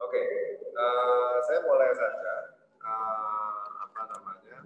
[0.00, 0.22] Oke,
[0.72, 2.34] uh, saya mulai saja.
[2.80, 4.58] Uh, apa namanya?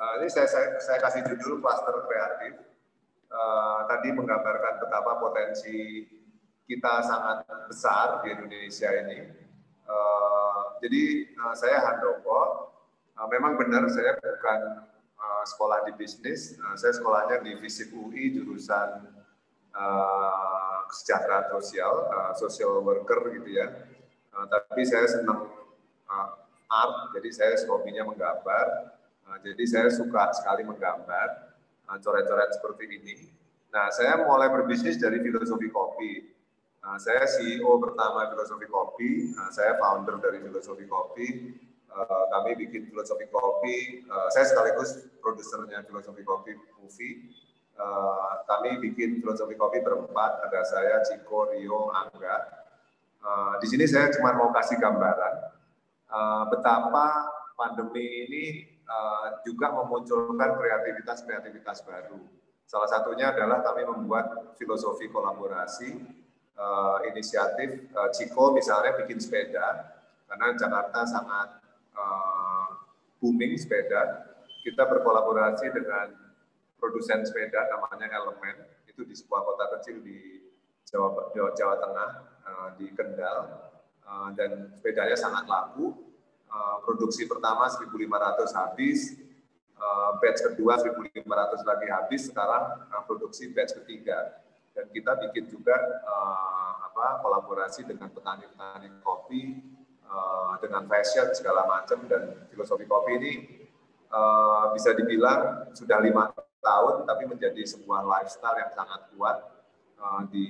[0.00, 2.64] Uh, ini saya, saya, saya kasih judul cluster kreatif.
[3.28, 6.08] Uh, tadi menggambarkan betapa potensi
[6.64, 9.28] kita sangat besar di Indonesia ini.
[9.84, 11.02] Uh, jadi
[11.36, 12.72] uh, saya Handoko.
[13.20, 14.80] Uh, memang benar saya bukan
[15.20, 16.56] uh, sekolah di bisnis.
[16.56, 19.12] Uh, saya sekolahnya di FISIP UI jurusan
[19.76, 23.89] uh, kesejahteraan sosial, uh, social worker gitu ya
[24.30, 25.50] Uh, tapi saya senang
[26.06, 26.28] uh,
[26.70, 28.94] art, jadi saya hobinya menggambar.
[29.26, 31.58] Uh, jadi saya suka sekali menggambar
[31.98, 33.16] coret-coret uh, seperti ini.
[33.74, 36.30] Nah, saya mulai berbisnis dari filosofi kopi.
[36.80, 39.34] Uh, saya CEO pertama filosofi kopi.
[39.34, 41.28] Uh, saya founder dari filosofi kopi.
[41.90, 44.06] Uh, kami bikin filosofi kopi.
[44.06, 47.34] Uh, saya sekaligus produsernya filosofi kopi movie.
[47.74, 50.46] Uh, kami bikin filosofi kopi berempat.
[50.46, 52.59] Ada saya, Ciko, Rio, Angga
[53.20, 55.52] Uh, di sini saya cuma mau kasih gambaran
[56.08, 58.44] uh, betapa pandemi ini
[58.88, 62.16] uh, juga memunculkan kreativitas-kreativitas baru.
[62.64, 66.00] Salah satunya adalah kami membuat filosofi kolaborasi,
[66.56, 71.60] uh, inisiatif uh, Ciko misalnya bikin sepeda, karena Jakarta sangat
[71.92, 72.80] uh,
[73.20, 74.32] booming sepeda.
[74.64, 76.16] Kita berkolaborasi dengan
[76.80, 80.40] produsen sepeda namanya Elemen, itu di sebuah kota kecil di
[80.88, 82.10] Jawa, Jawa, Jawa Tengah
[82.50, 83.70] uh, di Kendal
[84.02, 85.94] uh, dan sepedanya sangat laku.
[86.50, 87.86] Uh, produksi pertama 1.500
[88.58, 89.14] habis,
[90.18, 91.22] batch kedua 1.500
[91.62, 94.42] lagi habis, sekarang produksi batch ketiga.
[94.74, 95.78] Dan kita bikin juga
[96.82, 99.62] apa kolaborasi dengan petani-petani kopi,
[100.58, 103.32] dengan fashion segala macam dan filosofi kopi ini
[104.74, 109.38] bisa dibilang sudah lima tahun tapi menjadi sebuah lifestyle yang sangat kuat
[110.00, 110.48] Eh, di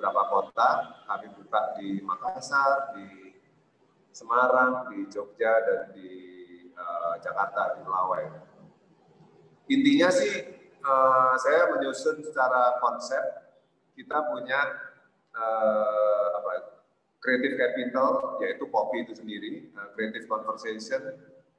[0.00, 0.68] beberapa kota.
[1.04, 3.36] Kami buka di Makassar, di
[4.16, 6.08] Semarang, di Jogja, dan di
[6.72, 8.24] uh, Jakarta, di Melawai.
[9.68, 10.40] Intinya sih,
[10.80, 13.20] uh, saya menyusun secara konsep,
[13.92, 14.72] kita punya
[15.36, 16.80] uh, apa,
[17.20, 21.12] creative capital, yaitu kopi itu sendiri, uh, creative conversation,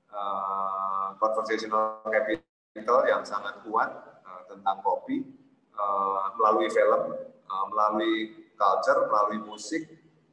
[0.09, 3.93] uh, conversational capital yang sangat kuat
[4.25, 5.29] uh, tentang kopi,
[5.77, 9.83] uh, melalui film, uh, melalui culture, melalui musik,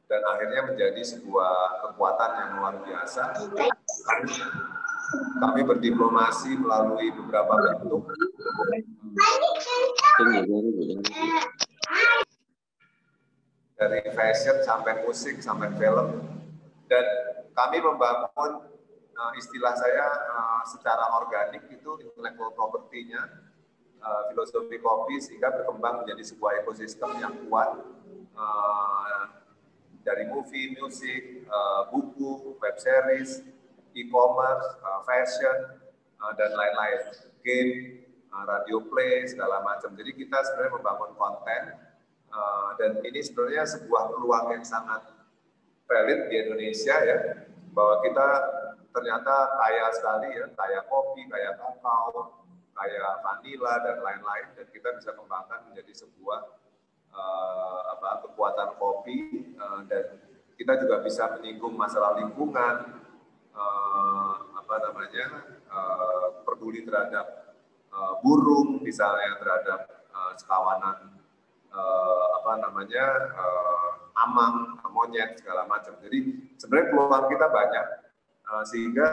[0.07, 3.21] dan akhirnya menjadi sebuah kekuatan yang luar biasa.
[5.41, 8.09] Kami, berdiplomasi melalui beberapa bentuk.
[13.79, 16.07] Dari fashion sampai musik sampai film.
[16.89, 17.05] Dan
[17.53, 18.69] kami membangun
[19.17, 23.48] uh, istilah saya uh, secara organik itu intellectual property-nya
[24.03, 27.79] uh, filosofi kopi sehingga berkembang menjadi sebuah ekosistem yang kuat
[28.35, 29.21] uh,
[30.03, 33.43] dari movie, musik, uh, buku, web series,
[33.93, 35.77] e-commerce, uh, fashion,
[36.23, 36.99] uh, dan lain-lain,
[37.43, 37.71] game,
[38.31, 39.93] uh, radio play, segala macam.
[39.93, 41.61] Jadi kita sebenarnya membangun konten
[42.31, 45.03] uh, dan ini sebenarnya sebuah peluang yang sangat
[45.89, 47.17] valid di Indonesia ya,
[47.75, 48.27] bahwa kita
[48.89, 52.38] ternyata kaya sekali ya, kaya kopi, kaya kakao,
[52.79, 56.39] kayak vanilla dan lain-lain dan kita bisa kembangkan menjadi sebuah
[57.11, 59.19] uh, apa kekuatan kopi
[59.59, 60.15] uh, dan
[60.55, 63.03] kita juga bisa menyinggung masalah lingkungan
[63.51, 65.25] uh, apa namanya
[65.67, 67.55] uh, peduli terhadap
[67.91, 71.19] uh, burung misalnya terhadap uh, sekawanan
[71.71, 73.91] uh, apa namanya uh,
[74.27, 75.95] amang monyet segala macam.
[76.03, 77.85] Jadi sebenarnya peluang kita banyak
[78.51, 79.07] uh, sehingga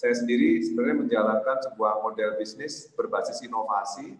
[0.00, 4.16] saya sendiri sebenarnya menjalankan sebuah model bisnis berbasis inovasi,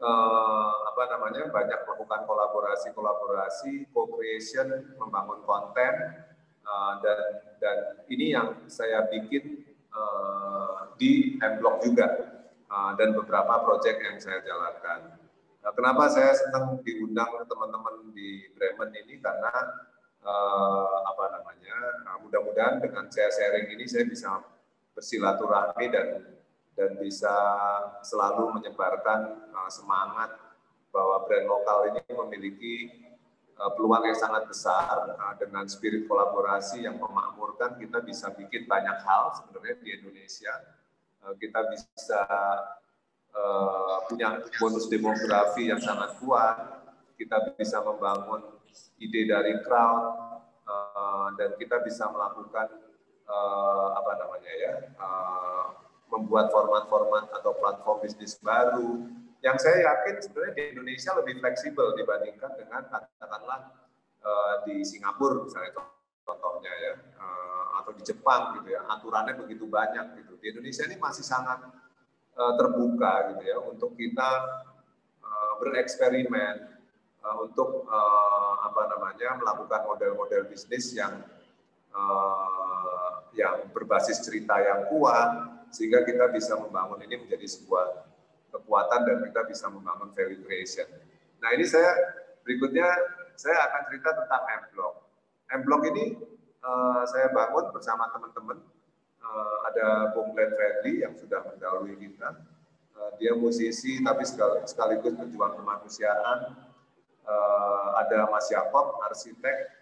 [0.00, 5.94] eh, apa namanya banyak melakukan kolaborasi-kolaborasi, co-creation, membangun konten,
[6.64, 7.20] eh, dan
[7.60, 7.76] dan
[8.08, 9.60] ini yang saya bikin
[9.92, 12.08] eh, di Mblock juga.
[12.72, 15.20] Eh, dan beberapa proyek yang saya jalankan.
[15.60, 19.20] Nah, kenapa saya senang diundang teman-teman di Bremen ini?
[19.20, 19.52] Karena
[20.24, 21.76] eh, apa namanya
[22.08, 24.40] nah, mudah-mudahan dengan saya sharing ini saya bisa
[24.92, 26.08] bersilaturahmi dan
[26.72, 27.32] dan bisa
[28.00, 30.32] selalu menyebarkan uh, semangat
[30.92, 32.74] bahwa brand lokal ini memiliki
[33.60, 37.76] uh, peluang yang sangat besar uh, dengan spirit kolaborasi yang memakmurkan.
[37.76, 40.54] Kita bisa bikin banyak hal sebenarnya di Indonesia.
[41.20, 42.22] Uh, kita bisa
[43.36, 46.56] uh, punya bonus demografi yang sangat kuat.
[47.20, 48.42] Kita bisa membangun
[48.96, 50.02] ide dari crowd
[50.64, 52.91] uh, dan kita bisa melakukan
[53.32, 55.64] uh, apa namanya ya uh,
[56.12, 59.08] membuat format-format atau platform bisnis baru
[59.40, 63.74] yang saya yakin sebenarnya di Indonesia lebih fleksibel dibandingkan dengan katakanlah
[64.62, 65.82] di Singapura misalnya
[66.22, 66.94] contohnya ya
[67.82, 70.38] atau di Jepang gitu ya aturannya begitu banyak gitu.
[70.38, 71.58] Di Indonesia ini masih sangat
[72.38, 74.62] terbuka gitu ya untuk kita
[75.58, 76.70] bereksperimen
[77.42, 77.90] untuk
[78.62, 81.18] apa namanya melakukan model-model bisnis yang
[83.32, 88.12] yang berbasis cerita yang kuat sehingga kita bisa membangun ini menjadi sebuah
[88.52, 90.84] kekuatan dan kita bisa membangun value creation.
[91.40, 91.96] Nah ini saya
[92.44, 92.86] berikutnya
[93.34, 94.94] saya akan cerita tentang M-Block.
[95.56, 96.04] M-Block ini
[96.60, 98.60] uh, saya bangun bersama teman-teman.
[99.22, 102.36] Uh, ada Bung Glenn Fredly yang sudah mendahului kita.
[102.92, 104.28] Uh, dia musisi tapi
[104.68, 106.52] sekaligus pejuang kemanusiaan.
[107.24, 109.81] Uh, ada Mas Yakob, arsitek.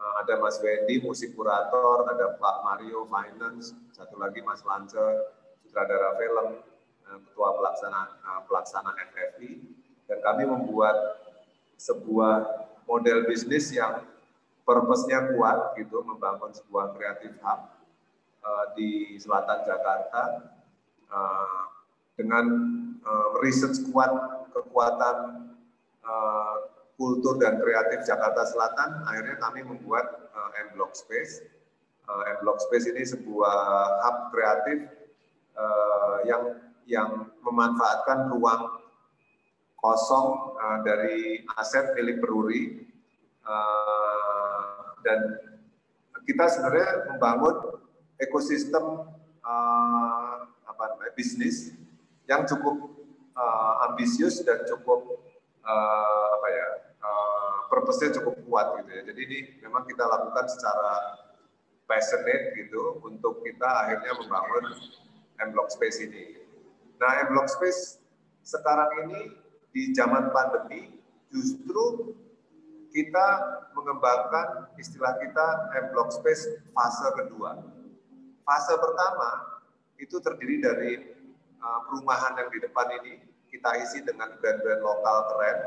[0.00, 2.08] Uh, ada Mas Wendy, musik kurator.
[2.08, 3.76] Ada Pak Mario, finance.
[3.92, 4.96] Satu lagi Mas Lance,
[5.60, 6.56] sutradara film
[7.10, 9.50] Eh, ketua pelaksana eh, pelaksana FFI
[10.06, 10.94] dan kami membuat
[11.74, 12.46] sebuah
[12.86, 14.06] model bisnis yang
[14.62, 17.60] purpose-nya kuat gitu membangun sebuah kreatif hub
[18.74, 20.22] di selatan Jakarta
[22.16, 22.44] dengan
[23.04, 24.10] uh, riset kuat
[24.50, 25.50] kekuatan
[27.00, 31.40] kultur dan kreatif Jakarta Selatan akhirnya kami membuat uh, M Block Space.
[32.04, 33.56] Uh, M Block Space ini sebuah
[34.04, 34.84] hub kreatif
[35.56, 37.10] uh, yang yang
[37.40, 38.84] memanfaatkan ruang
[39.80, 42.84] kosong uh, dari aset milik Peruri.
[43.48, 45.40] Uh, dan
[46.28, 47.80] kita sebenarnya membangun
[48.20, 49.08] ekosistem
[49.40, 50.34] uh,
[50.68, 50.84] apa
[51.16, 51.72] bisnis
[52.28, 52.92] yang cukup
[53.32, 55.24] uh, ambisius dan cukup
[55.64, 56.68] uh, apa ya
[57.70, 59.02] purpose-nya cukup kuat gitu ya.
[59.06, 61.22] Jadi ini memang kita lakukan secara
[61.86, 64.64] passionate gitu untuk kita akhirnya membangun
[65.40, 66.36] M Block Space ini.
[66.98, 68.02] Nah, M Block Space
[68.42, 69.38] sekarang ini
[69.70, 70.98] di zaman pandemi
[71.30, 72.14] justru
[72.90, 73.26] kita
[73.78, 75.46] mengembangkan istilah kita
[75.78, 77.54] M Block Space fase kedua.
[78.42, 79.62] Fase pertama
[80.02, 80.92] itu terdiri dari
[81.62, 85.58] uh, perumahan yang di depan ini kita isi dengan brand-brand lokal keren.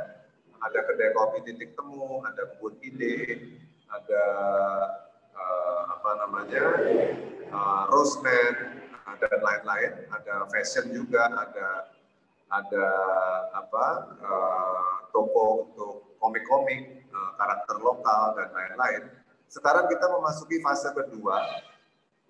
[0.64, 3.36] Ada kedai kopi titik temu, ada kebun ide,
[3.92, 4.24] ada
[5.36, 6.66] uh, apa namanya
[7.52, 8.80] uh, roseman,
[9.20, 11.68] dan lain-lain, ada fashion juga, ada
[12.54, 12.88] ada
[13.56, 13.86] apa
[14.24, 19.04] uh, toko untuk komik-komik, uh, karakter lokal dan lain-lain.
[19.52, 21.44] Sekarang kita memasuki fase kedua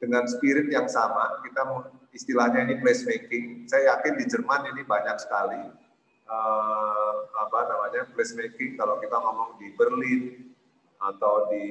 [0.02, 1.40] dengan spirit yang sama.
[1.46, 1.64] Kita
[2.12, 3.70] istilahnya ini placemaking.
[3.70, 5.83] Saya yakin di Jerman ini banyak sekali
[6.28, 8.76] uh, apa namanya placemaking.
[8.80, 10.54] Kalau kita ngomong di Berlin
[11.00, 11.66] atau di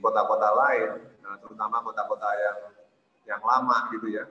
[0.00, 0.90] kota-kota lain,
[1.20, 2.58] nah, terutama kota-kota yang
[3.28, 4.24] yang lama gitu ya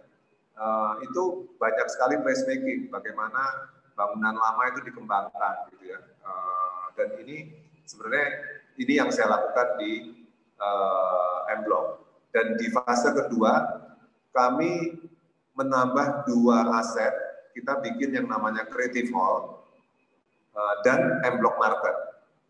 [0.57, 5.99] uh, itu banyak sekali placemaking, bagaimana bangunan lama itu dikembangkan gitu ya.
[6.21, 7.53] Uh, dan ini
[7.85, 8.27] sebenarnya
[8.77, 10.25] ini yang saya lakukan di
[10.57, 12.05] uh, M Block.
[12.33, 13.81] Dan di fase kedua
[14.35, 14.93] kami
[15.57, 17.13] menambah dua aset,
[17.57, 19.56] kita bikin yang namanya Creative Hall
[20.81, 21.95] dan M Block Market.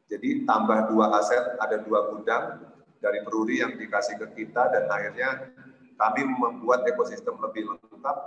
[0.08, 2.64] Jadi tambah dua aset, ada dua gudang
[3.04, 5.52] dari Peruri yang dikasih ke kita dan akhirnya
[5.98, 8.18] kami membuat ekosistem lebih lengkap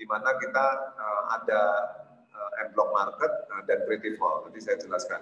[0.00, 0.66] di mana kita
[0.96, 1.60] uh, ada
[2.32, 4.48] uh, M-Block Market uh, dan Creative Hall.
[4.48, 5.20] Nanti saya jelaskan.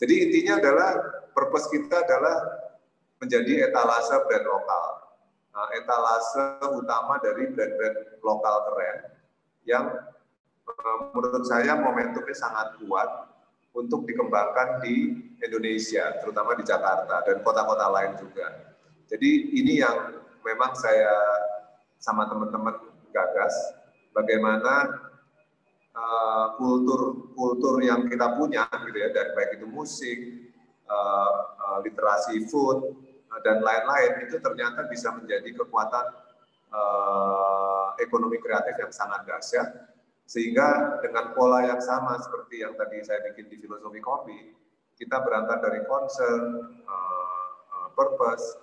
[0.00, 0.90] Jadi intinya adalah
[1.36, 2.40] purpose kita adalah
[3.20, 4.86] menjadi etalase brand lokal.
[5.52, 8.98] Uh, etalase utama dari brand-brand lokal keren
[9.68, 9.84] yang
[11.14, 13.08] menurut saya momentumnya sangat kuat
[13.76, 18.74] untuk dikembangkan di Indonesia, terutama di Jakarta dan kota-kota lain juga.
[19.06, 21.12] Jadi ini yang memang saya
[22.00, 22.74] sama teman-teman
[23.12, 23.54] gagas
[24.16, 24.96] bagaimana
[25.92, 30.18] uh, kultur kultur yang kita punya gitu ya dari baik itu musik,
[30.88, 32.96] uh, uh, literasi food
[33.44, 36.06] dan lain-lain itu ternyata bisa menjadi kekuatan
[36.72, 39.95] uh, ekonomi kreatif yang sangat dahsyat
[40.26, 44.38] sehingga dengan pola yang sama seperti yang tadi saya bikin di filosofi kopi
[44.96, 48.56] kita berangkat dari concern, uh, purpose,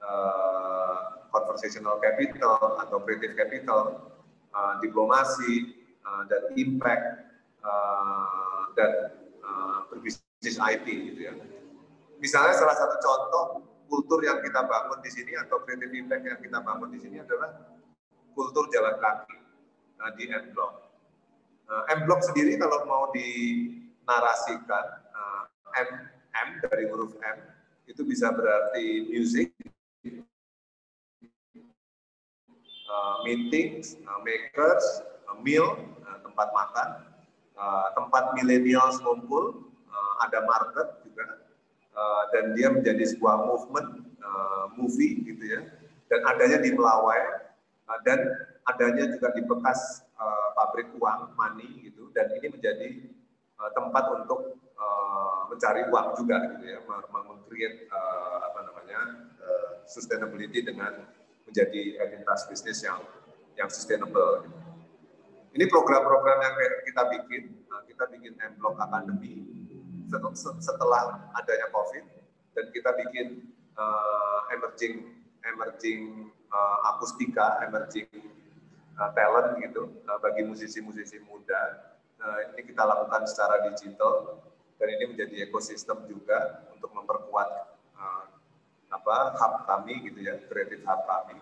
[0.00, 4.08] uh, conversational capital atau creative capital,
[4.56, 5.76] uh, diplomasi,
[6.08, 7.28] uh, dan impact,
[7.60, 9.12] uh, dan
[9.44, 11.36] uh, berbisnis IT gitu ya.
[12.16, 13.44] Misalnya salah satu contoh
[13.92, 17.76] kultur yang kita bangun di sini atau creative impact yang kita bangun di sini adalah
[18.32, 19.36] kultur jalan kaki
[20.00, 20.48] uh, di M.
[21.64, 24.84] Uh, M Block sendiri kalau mau dinarasikan
[25.16, 25.42] uh,
[25.80, 25.90] M
[26.34, 27.38] M dari huruf M
[27.88, 29.52] itu bisa berarti music,
[32.88, 36.88] uh, meetings, uh, makers, uh, meal, uh, tempat makan,
[37.56, 41.44] uh, tempat milenial ngumpul, uh, ada market juga,
[41.96, 45.60] uh, dan dia menjadi sebuah movement uh, movie gitu ya
[46.10, 47.20] dan adanya di Melawai
[47.88, 48.20] uh, dan
[48.64, 52.88] adanya juga di bekas uh, pabrik uang money gitu dan ini menjadi
[53.60, 59.00] uh, tempat untuk uh, mencari uang juga gitu ya mengcreate uh, apa namanya
[59.40, 61.04] uh, sustainability dengan
[61.44, 62.98] menjadi entitas bisnis yang
[63.54, 64.42] yang sustainable.
[64.42, 64.58] Gitu.
[65.54, 69.46] Ini program-program yang kita bikin, nah, kita bikin M Block Academy
[70.58, 72.04] setelah adanya COVID
[72.58, 78.06] dan kita bikin uh, emerging emerging uh, akustika, emerging
[78.98, 81.92] uh, talent gitu uh, bagi musisi-musisi muda.
[82.18, 84.40] Uh, ini kita lakukan secara digital
[84.78, 87.74] dan ini menjadi ekosistem juga untuk memperkuat
[88.94, 91.34] apa hub kami gitu ya, creative hub kami.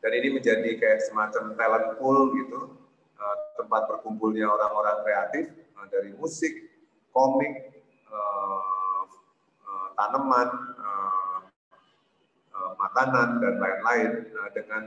[0.00, 2.80] Dan ini menjadi kayak semacam talent pool gitu,
[3.60, 5.52] tempat berkumpulnya orang-orang kreatif
[5.92, 6.52] dari musik,
[7.12, 7.84] komik,
[10.00, 10.48] tanaman,
[12.80, 14.10] makanan dan lain-lain
[14.56, 14.82] dengan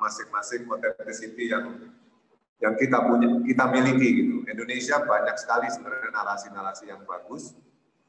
[0.00, 1.92] masing-masing uh, authenticity yang
[2.62, 4.36] yang kita punya, kita miliki gitu.
[4.46, 7.58] Indonesia banyak sekali sebenarnya narasi-narasi yang bagus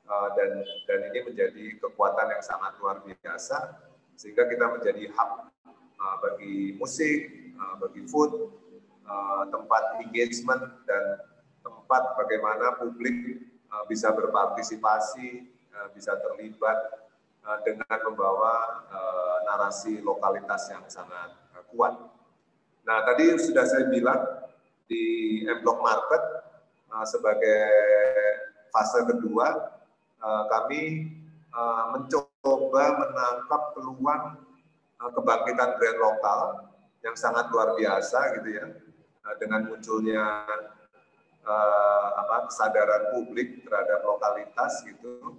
[0.05, 3.81] uh, dan dan ini menjadi kekuatan yang sangat luar biasa
[4.13, 5.49] sehingga kita menjadi hub
[5.97, 8.53] uh, bagi musik, uh, bagi food,
[9.09, 11.17] uh, tempat engagement dan
[11.65, 13.41] tempat bagaimana publik
[13.73, 17.02] uh, bisa berpartisipasi, uh, bisa terlibat
[17.43, 21.93] uh, dengan membawa uh, narasi lokalitas yang sangat uh, kuat.
[22.83, 24.19] Nah, tadi sudah saya bilang
[24.87, 26.23] di M Block Market
[27.09, 27.65] sebagai
[28.69, 29.49] fase kedua
[30.21, 31.09] kami
[31.89, 34.37] mencoba menangkap peluang
[35.01, 36.39] kebangkitan brand lokal
[37.01, 38.67] yang sangat luar biasa gitu ya
[39.41, 40.45] dengan munculnya
[42.45, 45.33] kesadaran publik terhadap lokalitas gitu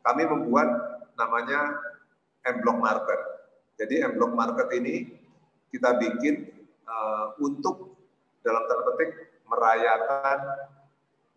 [0.00, 1.60] kami membuat namanya
[2.46, 3.20] M Block Market.
[3.76, 5.10] Jadi M Block Market ini
[5.72, 6.48] kita bikin
[6.86, 7.96] uh, untuk
[8.46, 9.10] dalam tanda petik
[9.50, 10.38] merayakan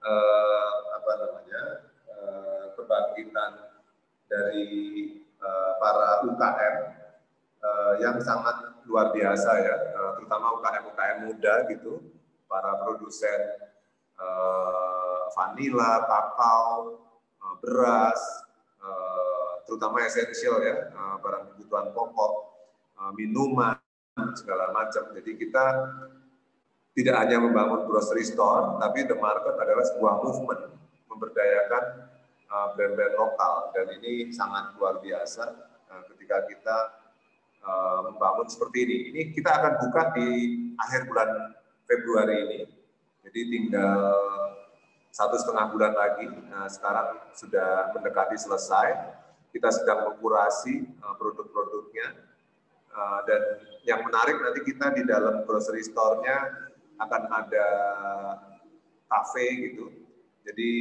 [0.03, 1.63] eh, apa namanya
[2.05, 3.51] eh, kebangkitan
[4.29, 4.69] dari
[5.25, 6.75] eh, para UKM
[7.59, 12.01] eh, yang sangat luar biasa ya, eh, terutama UKM-UKM muda gitu,
[12.49, 13.39] para produsen
[14.17, 16.97] eh, vanila, kakao,
[17.41, 18.21] eh, beras,
[18.81, 19.28] eh,
[19.67, 22.33] terutama esensial ya, eh, barang kebutuhan pokok,
[22.99, 23.75] eh, minuman
[24.35, 25.15] segala macam.
[25.15, 25.65] Jadi kita
[26.93, 30.61] tidak hanya membangun grocery store, tapi the market adalah sebuah movement
[31.07, 31.83] memberdayakan
[32.51, 35.47] uh, brand-brand lokal dan ini sangat luar biasa
[36.11, 36.77] ketika kita
[38.05, 38.97] membangun seperti ini.
[39.09, 40.27] Ini kita akan buka di
[40.77, 41.55] akhir bulan
[41.87, 42.59] Februari ini,
[43.25, 43.99] jadi tinggal
[45.09, 46.29] satu setengah bulan lagi.
[46.47, 49.18] Nah, sekarang sudah mendekati selesai.
[49.49, 52.07] Kita sedang mengkurasi uh, produk-produknya
[52.93, 53.41] uh, dan
[53.81, 57.67] yang menarik nanti kita di dalam grocery store-nya akan ada
[59.09, 59.89] cafe gitu.
[60.45, 60.71] Jadi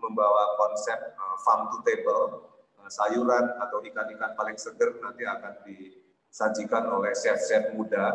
[0.00, 2.48] membawa konsep uh, farm to table,
[2.80, 8.12] uh, sayuran atau ikan-ikan paling seger nanti akan disajikan oleh chef-chef muda,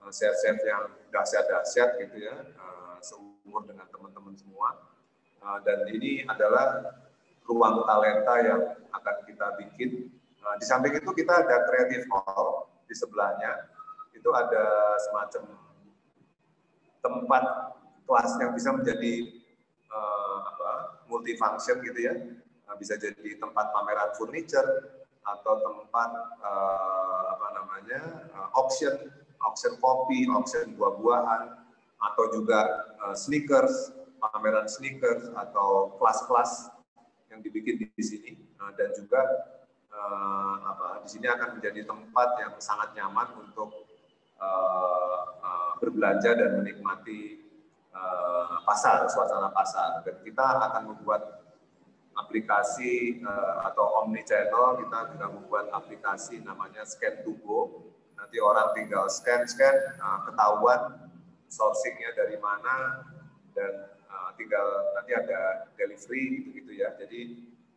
[0.00, 4.88] uh, chef-chef yang dahsyat-dahsyat gitu ya, uh, seumur dengan teman-teman semua.
[5.44, 6.96] Uh, dan ini adalah
[7.44, 8.60] ruang talenta yang
[8.92, 10.08] akan kita bikin.
[10.44, 13.68] Uh, di samping itu kita ada creative hall di sebelahnya.
[14.12, 15.42] Itu ada semacam
[17.04, 17.44] tempat
[18.08, 19.44] kelas yang bisa menjadi
[19.92, 20.70] uh, apa,
[21.08, 22.14] multifunction gitu ya,
[22.64, 26.10] nah, bisa jadi tempat pameran furniture atau tempat
[26.44, 28.00] uh, apa namanya
[28.36, 28.92] uh, auction,
[29.40, 31.64] auction kopi, auction buah-buahan,
[32.12, 36.73] atau juga uh, sneakers, pameran sneakers atau kelas-kelas
[37.34, 39.18] yang dibikin di sini, uh, dan juga
[39.90, 43.74] uh, apa di sini akan menjadi tempat yang sangat nyaman untuk
[44.38, 47.42] uh, uh, berbelanja dan menikmati
[47.90, 50.06] uh, pasar, suasana pasar.
[50.06, 51.42] Dan kita akan membuat
[52.14, 57.90] aplikasi uh, atau omni channel, kita juga membuat aplikasi namanya Scan to Go.
[58.14, 61.10] Nanti orang tinggal scan-scan, uh, ketahuan
[61.50, 63.02] sourcingnya dari mana,
[63.58, 66.94] dan uh, tinggal nanti ada delivery gitu-gitu ya.
[66.94, 67.20] Jadi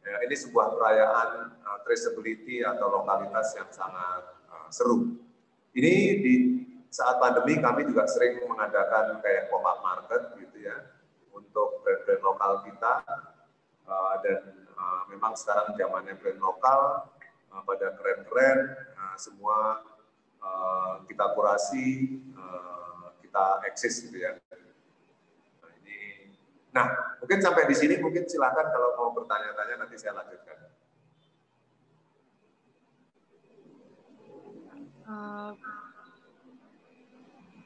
[0.06, 5.18] ya, ini sebuah perayaan uh, traceability atau lokalitas yang sangat uh, seru.
[5.74, 6.34] Ini di
[6.94, 10.78] saat pandemi kami juga sering mengadakan kayak pop-up market gitu ya
[11.36, 12.94] untuk brand-brand lokal kita
[13.86, 14.42] uh, dan
[14.74, 17.12] uh, memang sekarang zamannya brand lokal
[17.54, 19.86] uh, pada keren-keren uh, semua
[20.42, 24.40] uh, kita kurasi uh, kita eksis gitu ya.
[26.76, 30.58] Nah, Mungkin sampai di sini mungkin silakan kalau mau bertanya-tanya nanti saya lanjutkan.
[35.08, 35.52] Uh,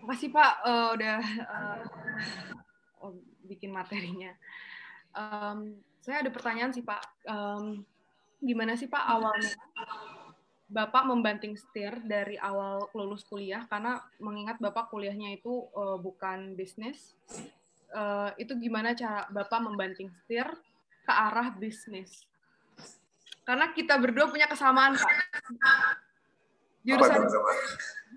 [0.02, 1.22] makasih Pak uh, udah
[3.06, 3.14] uh,
[3.46, 4.34] bikin materinya.
[5.14, 7.06] Um, saya ada pertanyaan sih Pak.
[7.30, 7.86] Um,
[8.42, 9.54] gimana sih Pak awalnya
[10.74, 17.14] Bapak membanting setir dari awal lulus kuliah karena mengingat Bapak kuliahnya itu uh, bukan bisnis.
[17.92, 20.48] Uh, itu gimana cara Bapak membanting setir
[21.04, 22.24] ke arah bisnis?
[23.44, 25.12] Karena kita berdua punya kesamaan, Pak.
[26.82, 27.30] Jurusan,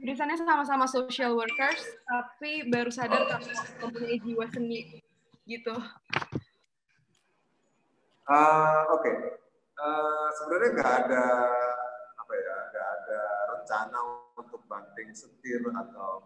[0.01, 3.45] jurusannya sama-sama social workers, tapi baru sadar kalau
[3.85, 5.05] mempunyai jiwa seni
[5.45, 5.77] gitu.
[8.25, 9.17] Uh, Oke, okay.
[9.77, 11.25] uh, sebenarnya nggak ada
[12.17, 13.21] apa ya nggak ada
[13.53, 13.99] rencana
[14.41, 16.25] untuk banting setir atau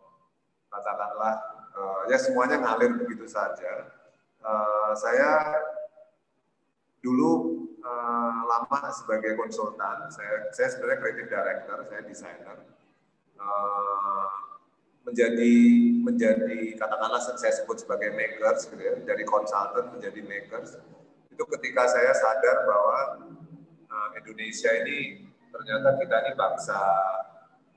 [0.70, 3.94] katakanlah uh, ya semuanya ngalir begitu saja.
[4.42, 5.62] Uh, saya
[6.98, 12.58] dulu uh, lama sebagai konsultan, saya, saya sebenarnya creative director, saya desainer.
[13.38, 14.26] Uh,
[15.06, 15.54] menjadi
[16.04, 20.76] menjadi katakanlah saya sebut sebagai makers gitu ya, dari konsultan menjadi makers
[21.38, 22.98] itu ketika saya sadar bahwa
[23.86, 26.80] uh, Indonesia ini ternyata kita ini bangsa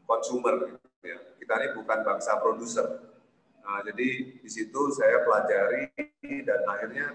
[0.09, 1.19] konsumer gitu ya.
[1.37, 3.10] Kita ini bukan bangsa produser.
[3.61, 4.09] Nah, jadi
[4.41, 5.93] di situ saya pelajari
[6.47, 7.07] dan akhirnya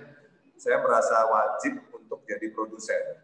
[0.56, 3.20] saya merasa wajib untuk jadi produsen.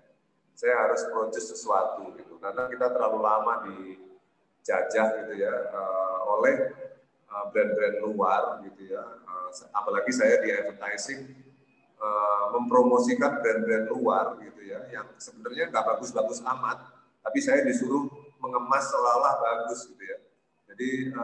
[0.52, 6.70] Saya harus produce sesuatu gitu karena kita terlalu lama dijajah gitu ya uh, oleh
[7.30, 9.02] uh, brand-brand luar gitu ya.
[9.26, 11.22] Uh, apalagi saya di advertising
[12.50, 16.82] mempromosikan brand-brand luar gitu ya yang sebenarnya nggak bagus-bagus amat
[17.22, 18.10] tapi saya disuruh
[18.42, 20.18] mengemas seolah-olah bagus gitu ya.
[20.66, 21.14] Jadi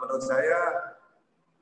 [0.00, 0.56] menurut saya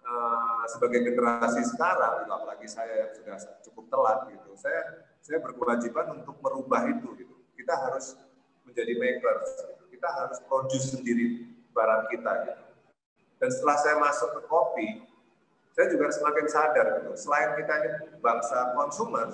[0.08, 3.36] uh, sebagai generasi sekarang, apalagi saya yang sudah
[3.68, 7.36] cukup telat gitu, saya saya berkewajiban untuk merubah itu gitu.
[7.52, 8.16] Kita harus
[8.64, 9.84] menjadi makers, gitu.
[9.92, 11.44] kita harus produce sendiri
[11.76, 12.64] barang kita gitu.
[13.38, 14.88] Dan setelah saya masuk ke kopi,
[15.76, 17.12] saya juga semakin sadar gitu.
[17.20, 17.90] Selain kita ini
[18.24, 19.28] bangsa konsumer,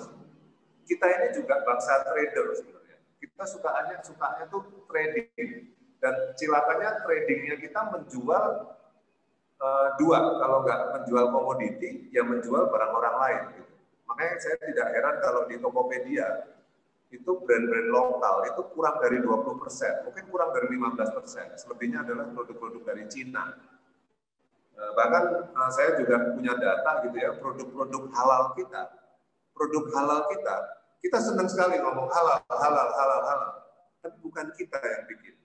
[0.83, 2.85] kita ini juga bangsa trader sebenarnya
[3.25, 8.75] kita sukaannya sukanya tuh trading dan cilakanya tradingnya kita menjual
[9.61, 13.73] uh, dua kalau nggak menjual komoditi ya menjual barang orang lain gitu.
[14.07, 16.27] makanya saya tidak heran kalau di Tokopedia
[17.13, 21.47] itu brand-brand lokal itu kurang dari 20 persen, mungkin kurang dari 15 persen.
[21.55, 23.55] Selebihnya adalah produk-produk dari Cina.
[24.75, 28.91] Uh, bahkan uh, saya juga punya data gitu ya, produk-produk halal kita,
[29.55, 30.55] produk halal kita
[31.05, 33.51] kita senang sekali ngomong halal, halal, halal, halal.
[34.01, 35.35] Tapi bukan kita yang bikin.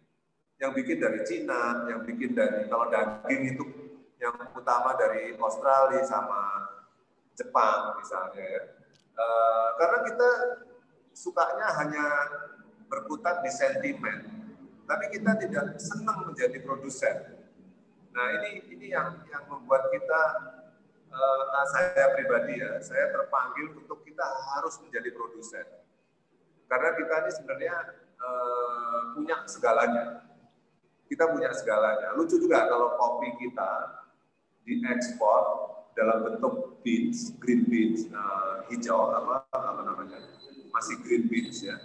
[0.57, 3.65] Yang bikin dari Cina, yang bikin dari, kalau daging itu
[4.21, 6.69] yang utama dari Australia sama
[7.33, 8.63] Jepang misalnya ya.
[9.17, 9.25] E,
[9.81, 10.31] karena kita
[11.17, 12.07] sukanya hanya
[12.87, 14.19] berkutat di sentimen,
[14.85, 17.41] tapi kita tidak senang menjadi produsen.
[18.11, 20.23] Nah ini ini yang yang membuat kita
[21.11, 24.27] uh, saya pribadi ya, saya terpanggil untuk kita
[24.59, 25.67] harus menjadi produsen.
[26.67, 27.77] Karena kita ini sebenarnya
[28.19, 30.05] uh, punya segalanya.
[31.11, 32.15] Kita punya segalanya.
[32.15, 34.00] Lucu juga kalau kopi kita
[34.65, 35.41] diekspor
[35.99, 40.19] dalam bentuk beans, green beans, uh, hijau apa apa namanya,
[40.73, 41.77] masih green beans ya.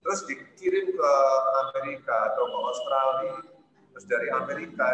[0.00, 1.12] Terus dikirim ke
[1.68, 3.36] Amerika atau ke Australia,
[3.92, 4.86] terus dari Amerika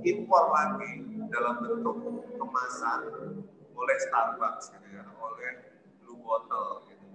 [0.00, 1.96] diimpor lagi dalam bentuk
[2.36, 3.00] kemasan
[3.72, 5.52] oleh Starbucks gitu ya, oleh
[6.04, 7.06] Blue Bottle gitu.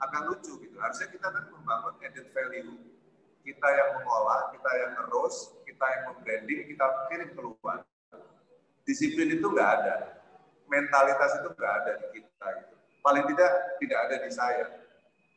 [0.00, 0.76] Agak lucu gitu.
[0.80, 2.72] Harusnya kita kan membangun added value.
[3.40, 7.84] Kita yang mengolah, kita yang ngerus, kita yang membranding, kita kirim keluar.
[8.90, 10.18] Disiplin itu nggak ada.
[10.66, 12.74] Mentalitas itu nggak ada di kita gitu.
[13.06, 14.66] Paling tidak tidak ada di saya.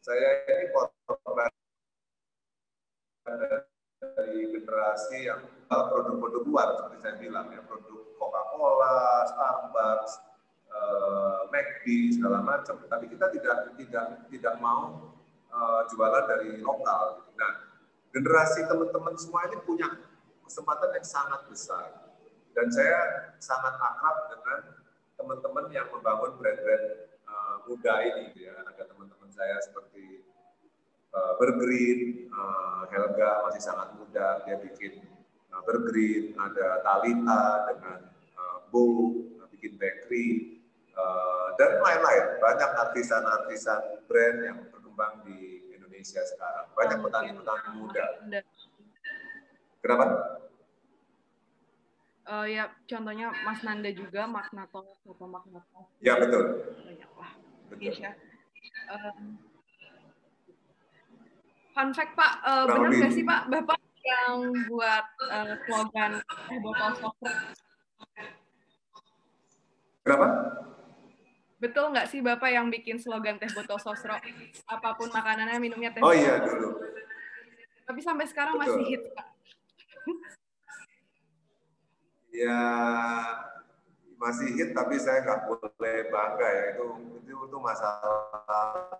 [0.02, 1.54] Saya ini korban
[4.02, 10.12] dari generasi yang produk-produk luar seperti saya bilang ya produk Coca-Cola, Starbucks,
[10.74, 12.82] uh, McD segala macam.
[12.90, 15.14] Tapi kita tidak tidak tidak mau
[15.54, 17.22] uh, jualan dari lokal.
[17.38, 17.54] Nah,
[18.10, 19.88] generasi teman-teman semua ini punya
[20.42, 22.03] kesempatan yang sangat besar.
[22.54, 24.60] Dan saya sangat akrab dengan
[25.18, 26.86] teman-teman yang membangun brand-brand
[27.26, 28.34] uh, muda ini.
[28.34, 28.62] Gitu ya.
[28.62, 30.22] Ada teman-teman saya seperti
[31.14, 35.02] uh, Bergreen, uh, Helga masih sangat muda, dia bikin
[35.54, 38.00] uh, Bergreen, ada Talita dengan
[38.74, 39.14] Bo,
[39.54, 40.60] bikin bakery,
[40.98, 42.42] uh, dan lain-lain.
[42.42, 46.74] Banyak artisan-artisan brand yang berkembang di Indonesia sekarang.
[46.74, 48.06] Banyak petani-petani muda.
[49.86, 50.06] Kenapa?
[52.24, 55.92] Uh, ya contohnya Mas Nanda juga Magnato atau Magnato.
[56.00, 56.72] Ya betul.
[56.88, 57.32] Banyak lah.
[57.68, 57.92] Betul.
[58.88, 59.44] Um,
[61.76, 66.92] fun fact Pak, uh, benar nggak sih Pak Bapak yang buat uh, slogan teh botol
[66.96, 67.32] sosro?
[70.04, 70.28] Kenapa?
[71.60, 74.16] Betul nggak sih Bapak yang bikin slogan teh botol sosro?
[74.72, 76.00] Apa pun makanannya, minumnya teh.
[76.00, 76.80] Oh iya dulu.
[77.84, 78.80] Tapi sampai sekarang Betul.
[78.80, 79.28] masih hit Pak
[82.34, 82.60] ya
[84.18, 86.64] masih hit tapi saya nggak boleh bangga ya.
[86.74, 86.86] Itu
[87.22, 88.98] itu itu masalah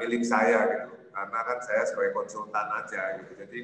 [0.00, 0.90] milik saya gitu.
[1.12, 3.32] Karena kan saya sebagai konsultan aja gitu.
[3.36, 3.60] Jadi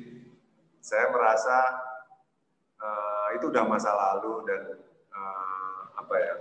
[0.85, 1.59] saya merasa
[2.79, 4.63] uh, itu udah masa lalu dan
[5.11, 6.35] uh, apa ya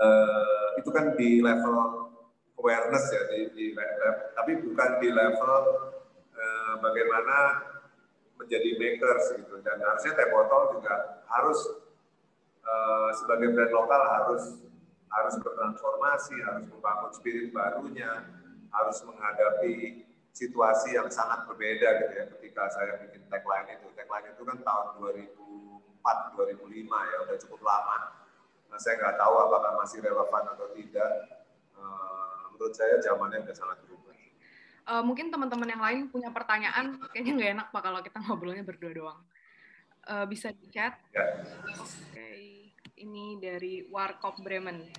[0.00, 2.08] uh, itu kan di level
[2.60, 5.54] awareness ya di, di level, tapi bukan di level
[6.36, 7.36] uh, bagaimana
[8.40, 9.60] menjadi makers gitu.
[9.60, 11.60] Dan harusnya teh botol juga harus
[12.64, 14.44] uh, sebagai brand lokal harus
[15.10, 18.30] harus bertransformasi harus membangun spirit barunya
[18.70, 23.90] harus menghadapi situasi yang sangat berbeda gitu ya ketika saya bikin tagline itu.
[23.92, 27.98] Tagline itu kan tahun 2004 2005 ya udah cukup lama.
[28.70, 31.12] Nah, saya nggak tahu apakah masih relevan atau tidak.
[31.74, 33.82] Uh, menurut saya zamannya udah sangat
[34.90, 38.92] uh, mungkin teman-teman yang lain punya pertanyaan, kayaknya nggak enak pak kalau kita ngobrolnya berdua
[38.92, 39.20] doang.
[40.10, 40.98] Uh, bisa di chat.
[41.14, 41.22] Ya.
[41.78, 42.74] Oke, okay.
[42.98, 44.90] ini dari Warkop Bremen.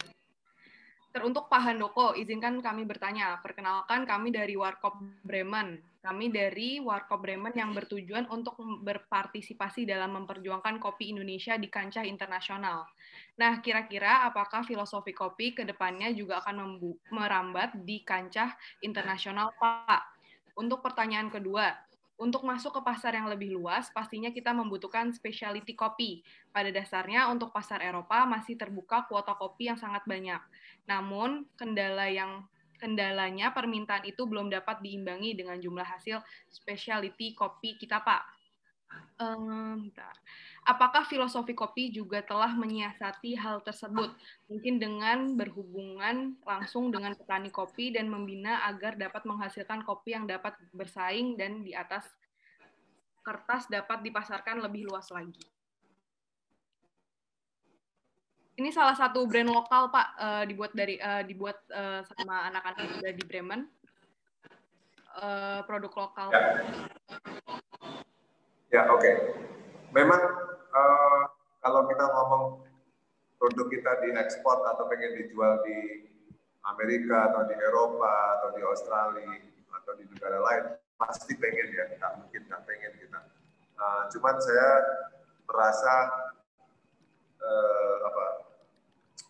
[1.11, 3.35] Teruntuk Pak Handoko, izinkan kami bertanya.
[3.43, 4.95] Perkenalkan kami dari Warkop
[5.27, 5.83] Bremen.
[5.99, 12.87] Kami dari Warkop Bremen yang bertujuan untuk berpartisipasi dalam memperjuangkan kopi Indonesia di kancah internasional.
[13.35, 16.79] Nah, kira-kira apakah filosofi kopi ke depannya juga akan
[17.11, 20.01] merambat di kancah internasional, Pak?
[20.55, 21.75] Untuk pertanyaan kedua,
[22.21, 26.21] untuk masuk ke pasar yang lebih luas, pastinya kita membutuhkan specialty kopi.
[26.53, 30.37] Pada dasarnya, untuk pasar Eropa masih terbuka kuota kopi yang sangat banyak.
[30.85, 32.45] Namun, kendala yang
[32.77, 38.23] kendalanya permintaan itu belum dapat diimbangi dengan jumlah hasil specialty kopi kita, Pak.
[39.17, 39.89] Um,
[40.61, 44.13] Apakah filosofi kopi juga telah menyiasati hal tersebut?
[44.45, 50.53] Mungkin dengan berhubungan langsung dengan petani kopi dan membina agar dapat menghasilkan kopi yang dapat
[50.69, 52.05] bersaing dan di atas
[53.25, 55.41] kertas dapat dipasarkan lebih luas lagi.
[58.61, 63.09] Ini salah satu brand lokal Pak, uh, dibuat dari uh, dibuat uh, sama anak-anak muda
[63.09, 63.61] di Bremen.
[65.67, 66.31] Produk lokal.
[66.31, 66.47] Ya,
[68.71, 69.03] ya oke.
[69.03, 69.15] Okay.
[69.91, 70.21] Memang
[70.71, 71.21] uh,
[71.59, 72.43] kalau kita ngomong
[73.35, 76.07] produk kita diekspor atau pengen dijual di
[76.63, 79.35] Amerika atau di Eropa atau di Australia
[79.81, 80.63] atau di negara lain
[80.95, 81.85] pasti pengen ya.
[81.99, 83.19] Nggak mungkin nggak pengen kita.
[83.75, 84.69] Uh, cuman saya
[85.43, 85.93] merasa
[87.41, 88.25] uh, apa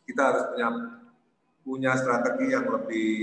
[0.05, 0.67] kita harus punya
[1.65, 3.13] punya strategi yang lebih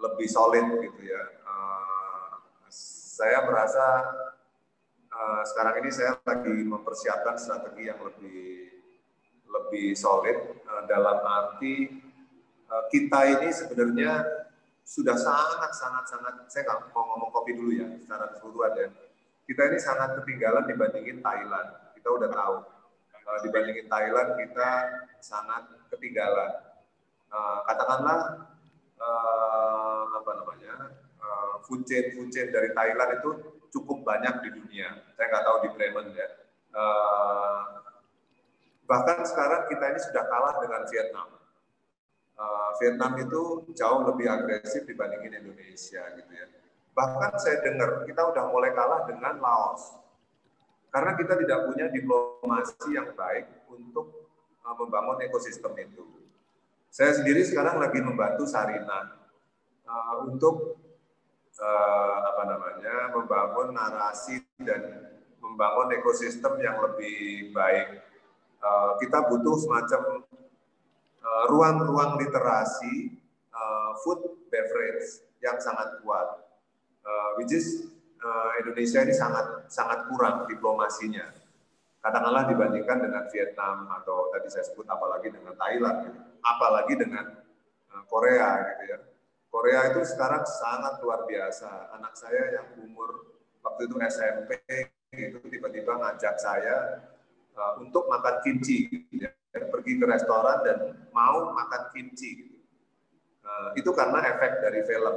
[0.00, 1.22] lebih solid gitu ya.
[1.44, 2.40] Uh,
[2.72, 3.84] saya merasa
[5.20, 8.72] Eh, sekarang ini saya lagi mempersiapkan strategi yang lebih
[9.50, 11.92] lebih solid uh, dalam arti
[12.70, 14.24] uh, kita ini sebenarnya
[14.80, 18.88] sudah sangat sangat sangat saya nggak mau ngomong kopi dulu ya secara keseluruhan ya.
[19.44, 21.68] Kita ini sangat ketinggalan dibandingin Thailand
[22.00, 22.56] kita udah tahu.
[23.20, 24.70] Uh, dibandingin Thailand kita
[25.20, 26.64] sangat ketinggalan.
[27.68, 28.48] Katakanlah
[30.10, 30.74] apa namanya
[31.22, 34.88] uh, food chain food chain dari Thailand itu cukup banyak di dunia.
[35.14, 36.28] Saya nggak tahu di Bremen ya.
[36.70, 37.62] Uh,
[38.86, 41.28] bahkan sekarang kita ini sudah kalah dengan Vietnam.
[42.34, 43.42] Uh, Vietnam itu
[43.74, 46.46] jauh lebih agresif dibandingin Indonesia gitu ya.
[46.94, 49.98] Bahkan saya dengar kita udah mulai kalah dengan Laos.
[50.90, 54.26] Karena kita tidak punya diplomasi yang baik untuk
[54.66, 56.02] uh, membangun ekosistem itu.
[56.90, 59.14] Saya sendiri sekarang lagi membantu Sarina
[59.86, 60.79] uh, untuk
[61.60, 68.04] uh, apa namanya membangun narasi dan membangun ekosistem yang lebih baik.
[68.60, 70.20] Uh, kita butuh semacam
[71.48, 73.16] ruang-ruang uh, literasi
[73.52, 74.20] uh, food
[74.52, 76.44] beverage yang sangat kuat,
[77.04, 77.88] uh, which is
[78.20, 81.32] uh, Indonesia ini sangat sangat kurang diplomasinya.
[82.00, 86.20] Katakanlah dibandingkan dengan Vietnam atau tadi saya sebut apalagi dengan Thailand, gitu.
[86.40, 87.24] apalagi dengan
[88.08, 88.98] Korea gitu ya
[89.50, 91.90] Korea itu sekarang sangat luar biasa.
[91.98, 93.34] Anak saya yang umur
[93.66, 94.62] waktu itu SMP
[95.10, 97.02] itu tiba-tiba ngajak saya
[97.58, 99.34] uh, untuk makan kimchi, ya.
[99.50, 100.78] pergi ke restoran dan
[101.10, 102.62] mau makan kimchi.
[103.42, 105.16] Uh, itu karena efek dari film,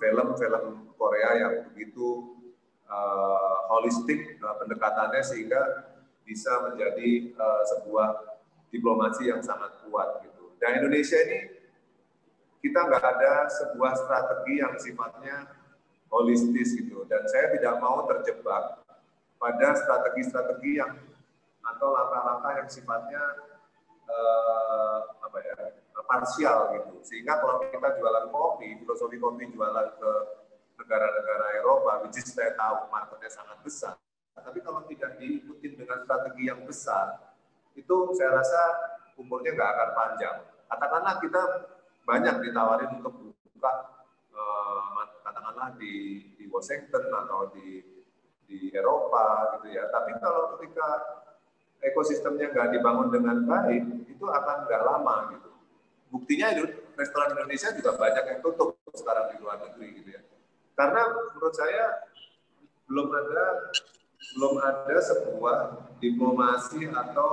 [0.00, 2.40] film-film uh, Korea yang begitu
[2.88, 5.60] uh, holistik uh, pendekatannya sehingga
[6.24, 8.40] bisa menjadi uh, sebuah
[8.72, 10.56] diplomasi yang sangat kuat gitu.
[10.56, 11.53] Dan Indonesia ini
[12.64, 15.52] kita nggak ada sebuah strategi yang sifatnya
[16.08, 17.04] holistis gitu.
[17.04, 18.80] Dan saya tidak mau terjebak
[19.36, 20.96] pada strategi-strategi yang
[21.60, 23.22] atau langkah-langkah yang sifatnya
[24.08, 25.56] uh, apa ya
[26.08, 27.04] parsial gitu.
[27.04, 30.12] Sehingga kalau kita jualan kopi, filosofi kopi jualan ke
[30.80, 33.94] negara-negara Eropa, which is saya tahu marketnya sangat besar.
[34.34, 37.36] Tapi kalau tidak diikuti dengan strategi yang besar,
[37.76, 38.60] itu saya rasa
[39.20, 40.36] umurnya nggak akan panjang.
[40.68, 41.42] Katakanlah kita
[42.04, 43.72] banyak ditawarin untuk buka
[44.32, 47.94] eh, katakanlah di, di Washington atau di
[48.44, 49.88] di Eropa gitu ya.
[49.88, 50.88] Tapi kalau ketika
[51.80, 55.50] ekosistemnya nggak dibangun dengan baik, itu akan nggak lama gitu.
[56.12, 56.64] Buktinya itu
[56.94, 60.22] restoran Indonesia juga banyak yang tutup sekarang di luar negeri gitu ya.
[60.78, 62.06] Karena menurut saya
[62.86, 63.74] belum ada
[64.34, 65.58] belum ada sebuah
[66.00, 67.30] diplomasi atau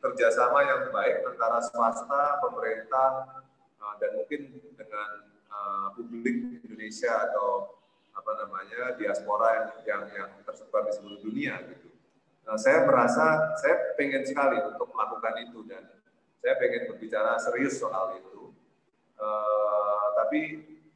[0.00, 3.40] kerjasama yang baik antara swasta, pemerintah,
[4.00, 4.40] dan mungkin
[4.74, 5.10] dengan
[5.50, 7.78] uh, publik Indonesia atau
[8.14, 11.90] apa namanya diaspora yang yang, yang tersebar di seluruh dunia gitu.
[12.44, 15.82] Nah, saya merasa saya pengen sekali untuk melakukan itu dan
[16.44, 18.52] saya pengen berbicara serius soal itu.
[19.14, 20.40] Uh, tapi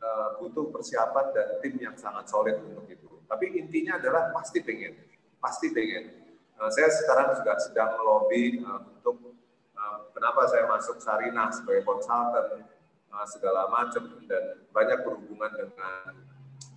[0.02, 3.08] uh, butuh persiapan dan tim yang sangat solid untuk itu.
[3.28, 4.96] Tapi intinya adalah pasti pengen,
[5.40, 6.34] pasti pengen.
[6.58, 9.38] Uh, saya sekarang juga sedang melobi uh, untuk
[9.78, 12.66] uh, kenapa saya masuk Sarinah sebagai konsultan
[13.12, 16.12] uh, segala macam dan banyak berhubungan dengan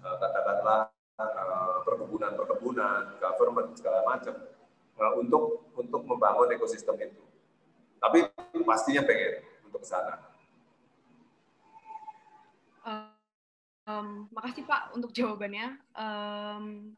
[0.04, 0.90] uh, katakanlah
[1.20, 4.36] uh, perkebunan-perkebunan, government segala macam
[5.00, 7.22] uh, untuk untuk membangun ekosistem itu.
[8.02, 8.26] Tapi
[8.66, 10.32] pastinya pengen untuk ke sana.
[13.90, 15.78] Um, makasih Pak untuk jawabannya.
[15.98, 16.96] Um,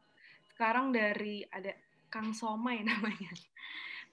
[0.52, 1.74] sekarang dari ada
[2.12, 3.32] Kang Somai namanya.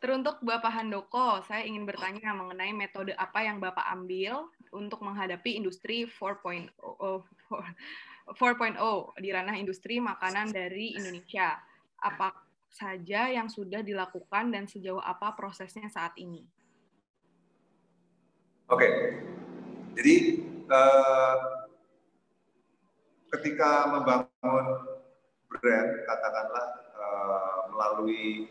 [0.02, 6.08] Teruntuk Bapak Handoko, saya ingin bertanya mengenai metode apa yang Bapak ambil untuk menghadapi industri
[6.08, 6.72] 4.0
[8.32, 8.80] 4.0
[9.20, 11.60] di ranah industri makanan dari Indonesia.
[12.02, 12.34] Apa
[12.72, 16.48] saja yang sudah dilakukan dan sejauh apa prosesnya saat ini?
[18.72, 18.94] Oke, okay.
[20.00, 20.16] jadi
[20.72, 21.68] uh,
[23.36, 24.66] ketika membangun
[25.52, 28.48] brand, katakanlah uh, melalui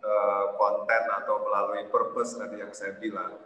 [0.00, 3.36] uh, konten atau melalui purpose tadi yang saya bilang,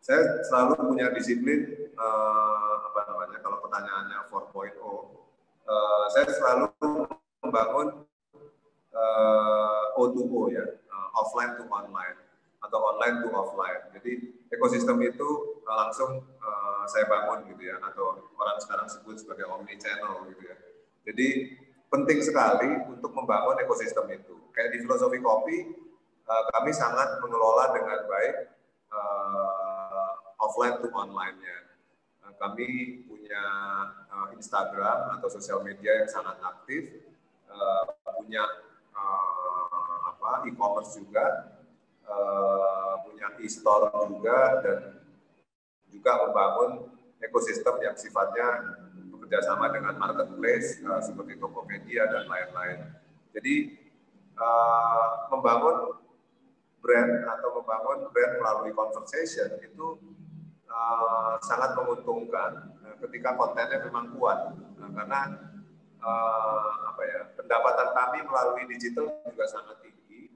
[0.00, 4.80] saya selalu punya disiplin uh, apa namanya kalau pertanyaannya 4.0,
[5.68, 6.72] uh, saya selalu
[7.44, 8.08] membangun
[8.96, 12.16] uh, O2O ya, uh, offline to online
[12.64, 13.82] atau online to offline.
[13.92, 19.76] Jadi ekosistem itu langsung uh, saya bangun gitu ya atau orang sekarang sebut sebagai omni
[19.76, 20.56] channel gitu ya.
[21.12, 21.28] Jadi
[21.92, 24.36] penting sekali untuk membangun ekosistem itu.
[24.56, 25.56] Kayak di filosofi kopi
[26.24, 28.34] uh, kami sangat mengelola dengan baik
[28.92, 29.59] uh,
[30.40, 31.56] offline to online-nya.
[32.24, 33.44] Uh, kami punya
[34.08, 37.04] uh, Instagram atau sosial media yang sangat aktif,
[37.52, 37.84] uh,
[38.16, 38.42] punya
[40.12, 41.56] apa e-commerce juga,
[43.00, 44.78] punya e-store juga dan
[45.88, 46.92] juga membangun
[47.24, 48.76] ekosistem yang sifatnya
[49.08, 52.92] bekerjasama dengan marketplace seperti Tokopedia dan lain-lain.
[53.32, 53.72] Jadi
[55.32, 55.96] membangun
[56.84, 59.96] brand atau membangun brand melalui conversation itu
[60.80, 65.20] uh, sangat menguntungkan uh, ketika kontennya memang kuat uh, karena
[66.00, 70.32] uh, apa ya pendapatan kami melalui digital juga sangat tinggi.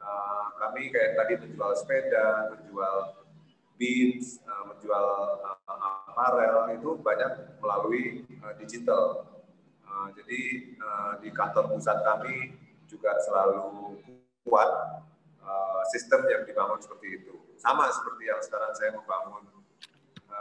[0.00, 3.28] Uh, kami kayak tadi menjual sepeda, menjual
[3.76, 5.04] beans, uh, menjual
[5.44, 9.28] uh, aparel itu banyak melalui uh, digital.
[9.84, 10.40] Uh, jadi
[10.80, 12.56] uh, di kantor pusat kami
[12.88, 14.00] juga selalu
[14.48, 14.70] kuat
[15.44, 17.36] uh, sistem yang dibangun seperti itu.
[17.60, 19.57] Sama seperti yang sekarang saya membangun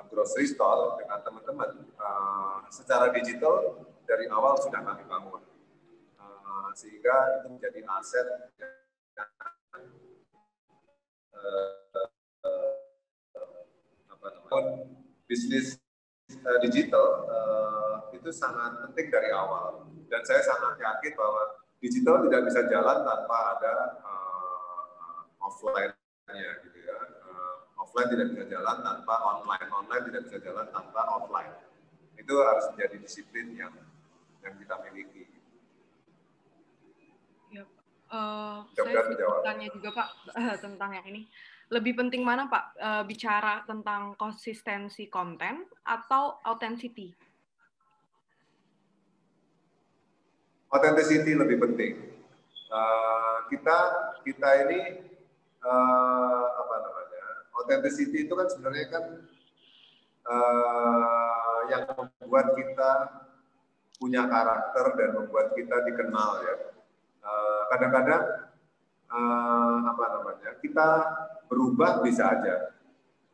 [0.09, 1.71] grocery store dengan teman-teman.
[1.99, 5.43] Uh, secara digital dari awal sudah kami bangun.
[6.17, 8.27] Uh, sehingga itu menjadi aset
[11.37, 12.07] uh,
[15.27, 15.75] bisnis
[16.31, 21.43] uh, digital uh, itu sangat penting dari awal dan saya sangat yakin bahwa
[21.83, 26.76] digital tidak bisa jalan tanpa ada uh, offline-nya gitu uh,
[27.97, 31.53] offline tidak bisa jalan tanpa online online tidak bisa jalan tanpa offline
[32.13, 33.73] itu harus menjadi disiplin yang
[34.45, 35.25] yang kita miliki.
[37.49, 37.65] Ya,
[38.13, 40.09] uh, saya bertanya juga Pak
[40.69, 41.25] tentang yang ini
[41.73, 47.17] lebih penting mana Pak uh, bicara tentang konsistensi konten atau authenticity?
[50.69, 52.13] authenticity lebih penting.
[52.69, 53.77] Uh, kita
[54.21, 55.01] kita ini
[55.65, 56.96] uh, apa namanya?
[57.57, 59.03] Authenticity itu kan sebenarnya kan
[60.29, 61.83] uh, yang
[62.21, 62.91] membuat kita
[63.97, 66.55] punya karakter dan membuat kita dikenal ya.
[67.67, 68.23] Kadang-kadang
[69.11, 70.49] uh, apa namanya?
[70.63, 70.87] Kita
[71.51, 72.71] berubah bisa aja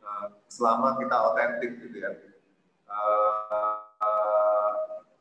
[0.01, 2.11] uh, selama kita otentik gitu ya.
[2.89, 3.77] Uh,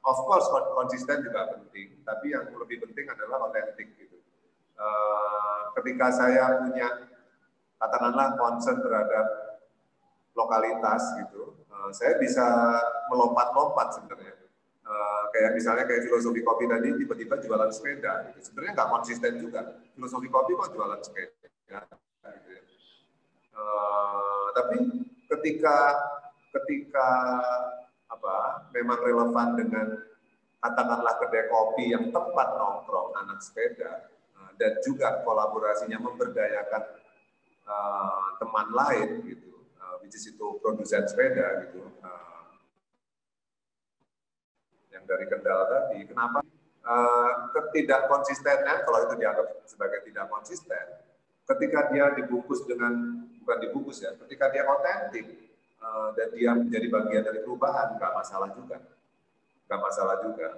[0.02, 4.16] of course konsisten juga penting, tapi yang lebih penting adalah otentik gitu.
[4.80, 7.11] Uh, ketika saya punya
[7.82, 9.26] katakanlah concern terhadap
[10.38, 12.46] lokalitas gitu, uh, saya bisa
[13.10, 14.38] melompat-lompat sebenarnya.
[14.82, 18.38] Uh, kayak misalnya kayak filosofi kopi tadi tiba-tiba jualan sepeda, gitu.
[18.50, 19.60] sebenarnya nggak konsisten juga.
[19.98, 22.52] Filosofi kopi kok jualan sepeda, gitu
[23.58, 24.78] uh, tapi
[25.28, 25.76] ketika
[26.52, 27.08] ketika
[28.12, 29.86] apa memang relevan dengan
[30.60, 34.12] katakanlah kedai kopi yang tempat nongkrong anak sepeda
[34.60, 37.01] dan juga kolaborasinya memberdayakan
[37.72, 42.44] uh, teman lain gitu, uh, which is itu produsen sepeda gitu, uh,
[44.92, 46.04] yang dari Kendal tadi.
[46.04, 46.44] Kenapa
[46.84, 50.84] uh, ketidakkonsistenan kalau itu dianggap sebagai tidak konsisten,
[51.48, 57.22] ketika dia dibungkus dengan bukan dibungkus ya, ketika dia otentik Eh, dan dia menjadi bagian
[57.26, 58.78] dari perubahan, nggak masalah juga.
[59.66, 60.48] Nggak masalah juga.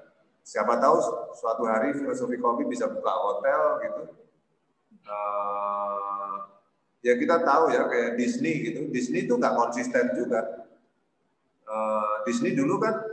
[0.45, 0.97] Siapa tahu
[1.33, 4.03] suatu hari filosofi kopi bisa buka hotel gitu.
[5.05, 6.14] Uh,
[7.05, 8.89] ya kita tahu ya kayak Disney gitu.
[8.89, 10.65] Disney itu nggak konsisten juga.
[11.69, 13.05] Uh, Disney dulu kan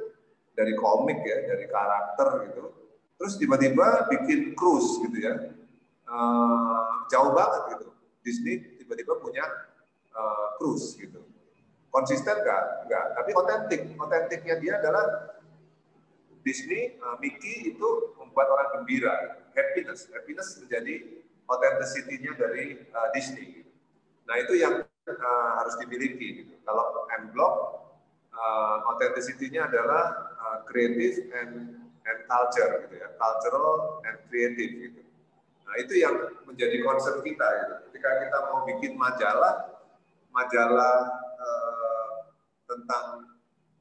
[0.56, 2.64] dari komik ya, dari karakter gitu.
[3.20, 5.52] Terus tiba-tiba bikin cruise gitu ya.
[6.08, 7.88] Uh, jauh banget gitu.
[8.24, 9.44] Disney tiba-tiba punya
[10.16, 11.22] uh, cruise gitu
[11.92, 12.88] Konsisten enggak?
[12.88, 13.06] Enggak.
[13.20, 13.82] Tapi otentik.
[14.00, 15.36] Otentiknya dia adalah
[16.42, 19.44] Disney, uh, Mickey itu membuat orang gembira.
[19.52, 20.08] Happiness.
[20.08, 23.61] Happiness menjadi authenticity-nya dari uh, Disney.
[24.28, 26.44] Nah itu yang uh, harus dimiliki.
[26.46, 26.54] Gitu.
[26.66, 27.56] Kalau M Block,
[28.34, 31.52] uh, authenticity-nya adalah uh, creative and
[32.02, 35.02] and culture gitu ya, cultural and creative gitu.
[35.70, 36.16] Nah itu yang
[36.50, 37.46] menjadi concern kita.
[37.46, 37.74] Gitu.
[37.92, 39.78] Ketika kita mau bikin majalah,
[40.34, 41.22] majalah
[42.72, 43.28] tentang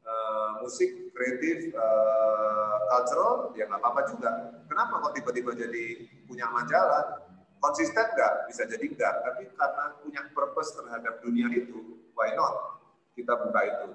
[0.02, 4.30] uh, musik kreatif uh, cultural ya nggak apa-apa juga
[4.66, 7.19] kenapa kok tiba-tiba jadi punya majalah
[7.60, 8.32] konsisten nggak?
[8.48, 12.80] Bisa jadi enggak tapi karena punya purpose terhadap dunia itu why not
[13.14, 13.86] kita buka itu?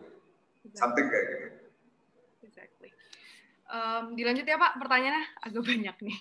[0.65, 0.79] Exactly.
[0.81, 1.47] something kayak gitu.
[2.45, 2.89] Exactly.
[3.69, 5.23] Um, dilanjut ya pak pertanyaannya?
[5.41, 6.17] Agak banyak nih.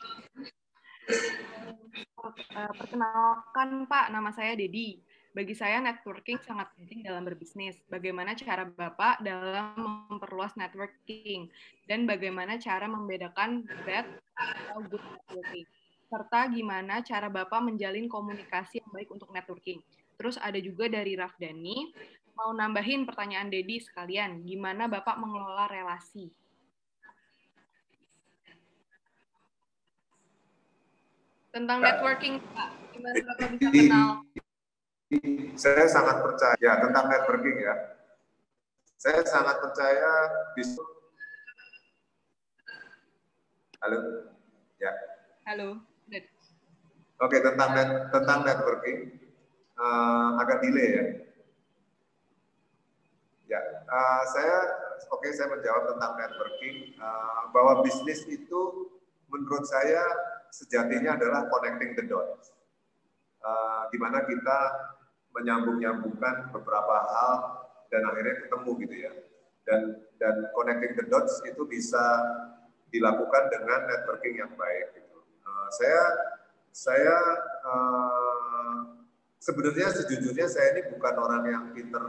[2.25, 5.05] Uh, perkenalkan pak nama saya Dedi
[5.35, 7.75] bagi saya networking sangat penting dalam berbisnis.
[7.91, 11.51] Bagaimana cara Bapak dalam memperluas networking?
[11.91, 14.07] Dan bagaimana cara membedakan bad
[14.39, 15.67] atau good networking.
[16.09, 19.81] Serta gimana cara Bapak menjalin komunikasi yang baik untuk networking.
[20.15, 21.91] Terus ada juga dari Rafdani,
[22.39, 26.31] mau nambahin pertanyaan Dedi sekalian, gimana Bapak mengelola relasi?
[31.51, 32.69] Tentang networking, Pak.
[32.95, 34.09] Gimana Bapak bisa kenal
[35.55, 37.75] saya sangat percaya tentang networking ya.
[38.99, 40.11] Saya sangat percaya
[40.57, 40.83] bisa.
[43.85, 44.01] Halo,
[44.81, 44.93] ya.
[45.45, 45.94] Halo.
[47.25, 49.17] Oke tentang net, tentang networking
[49.81, 51.07] uh, agak delay ya.
[53.45, 54.57] Ya, uh, saya
[55.09, 58.61] oke okay, saya menjawab tentang networking uh, bahwa bisnis itu
[59.33, 60.05] menurut saya
[60.53, 62.53] sejatinya adalah connecting the dots.
[63.41, 64.59] Uh, di mana kita
[65.33, 67.33] menyambung-nyambungkan beberapa hal
[67.89, 69.13] dan akhirnya ketemu gitu ya.
[69.65, 69.81] Dan
[70.21, 72.05] dan connecting the dots itu bisa
[72.93, 75.19] dilakukan dengan networking yang baik gitu.
[75.75, 76.01] Saya
[76.75, 77.17] saya
[77.63, 78.79] uh,
[79.39, 82.03] sebenarnya sejujurnya saya ini bukan orang yang pinter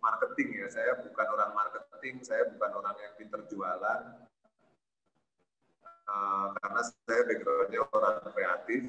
[0.00, 0.66] marketing ya.
[0.72, 4.00] Saya bukan orang marketing, saya bukan orang yang pinter jualan.
[6.08, 8.82] Uh, karena saya backgroundnya orang kreatif,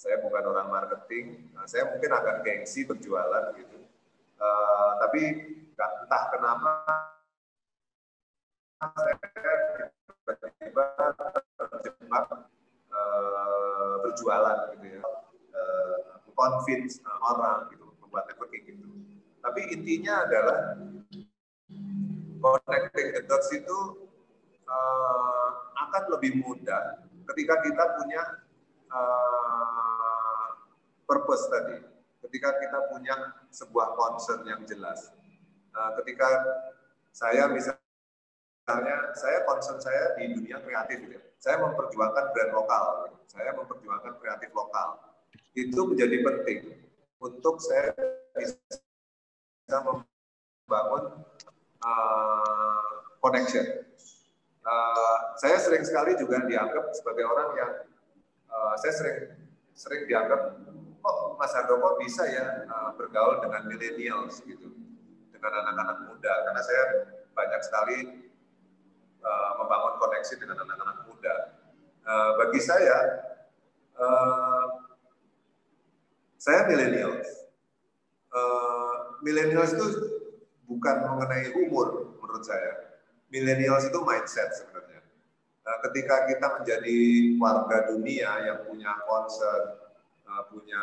[0.00, 3.78] saya bukan orang marketing, nah, saya mungkin agak gengsi berjualan gitu.
[4.42, 5.22] Uh, tapi
[5.76, 6.72] entah kenapa
[8.82, 9.14] saya
[10.26, 10.84] tiba-tiba
[14.12, 15.02] uh, berjualan gitu ya,
[15.56, 15.96] uh,
[16.36, 18.84] convince uh, orang gitu, membuat networking gitu.
[19.40, 20.76] Tapi intinya adalah
[22.38, 23.78] connecting the dots itu
[24.68, 25.48] uh,
[25.88, 27.00] akan lebih mudah
[27.32, 28.22] ketika kita punya
[28.92, 30.48] uh,
[31.08, 31.88] purpose tadi.
[32.22, 33.14] Ketika kita punya
[33.50, 35.10] sebuah concern yang jelas.
[35.74, 36.28] Nah, ketika
[37.10, 37.81] saya misalnya
[38.72, 41.12] misalnya saya concern saya di dunia kreatif gitu.
[41.12, 41.22] Ya.
[41.36, 42.84] Saya memperjuangkan brand lokal,
[43.28, 44.96] saya memperjuangkan kreatif lokal.
[45.52, 46.60] Itu menjadi penting
[47.20, 47.92] untuk saya
[48.32, 51.20] bisa membangun
[51.84, 53.84] uh, connection.
[54.64, 57.72] Uh, saya sering sekali juga dianggap sebagai orang yang
[58.48, 59.18] uh, saya sering
[59.76, 60.56] sering dianggap
[61.04, 64.72] oh Mas Handoko bisa ya uh, bergaul dengan millennials gitu,
[65.34, 66.82] dengan anak-anak muda karena saya
[67.34, 67.98] banyak sekali
[69.22, 71.34] uh, membangun koneksi dengan anak-anak muda.
[72.02, 72.98] Uh, bagi saya,
[73.96, 74.64] uh,
[76.38, 77.30] saya millennials.
[78.32, 79.86] Uh, itu
[80.66, 82.98] bukan mengenai umur menurut saya.
[83.30, 84.98] Millennials itu mindset sebenarnya.
[85.62, 86.98] Ketika kita menjadi
[87.38, 89.78] warga dunia yang punya concern,
[90.50, 90.82] punya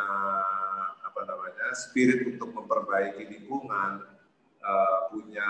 [1.03, 4.07] apa namanya spirit untuk memperbaiki lingkungan,
[5.11, 5.49] punya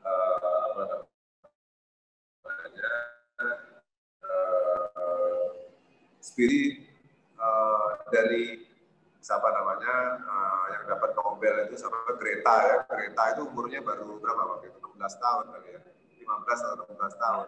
[0.00, 1.11] apa namanya
[6.22, 6.86] spirit
[7.34, 8.62] uh, dari
[9.22, 12.76] siapa namanya uh, yang dapat Nobel itu sama Greta ya.
[12.86, 15.80] Greta itu umurnya baru berapa waktu itu 16 tahun kali ya.
[16.22, 17.46] 15 atau 16 tahun.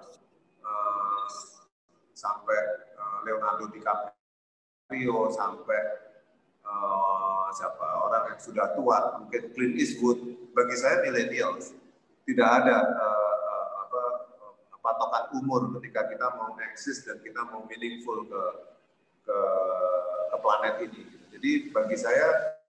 [0.64, 1.26] Uh,
[2.14, 2.60] sampai
[2.98, 5.80] uh, Leonardo DiCaprio sampai
[6.62, 10.18] uh, siapa orang yang sudah tua mungkin Clint Eastwood.
[10.54, 11.74] Bagi saya millennials.
[12.24, 13.23] Tidak ada uh,
[14.84, 18.42] patokan umur ketika kita mau eksis dan kita mau meaningful ke
[19.24, 19.38] ke,
[20.28, 21.02] ke planet ini.
[21.32, 22.60] Jadi bagi saya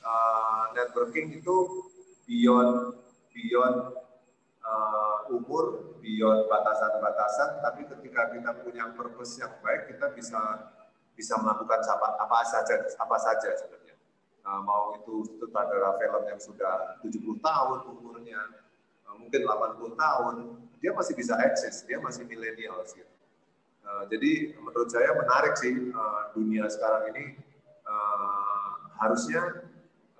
[0.00, 1.56] uh, networking itu
[2.24, 2.96] beyond
[3.36, 4.00] beyond
[4.64, 10.40] uh, umur, beyond batasan-batasan, tapi ketika kita punya purpose yang baik, kita bisa
[11.12, 13.96] bisa melakukan apa, apa saja apa saja sebenarnya.
[14.40, 18.40] Uh, mau itu sutradara film yang sudah 70 tahun umurnya,
[19.18, 20.34] mungkin 80 tahun,
[20.78, 23.06] dia masih bisa eksis, dia masih milenial gitu.
[23.80, 27.40] Uh, jadi menurut saya menarik sih uh, dunia sekarang ini
[27.88, 29.66] uh, harusnya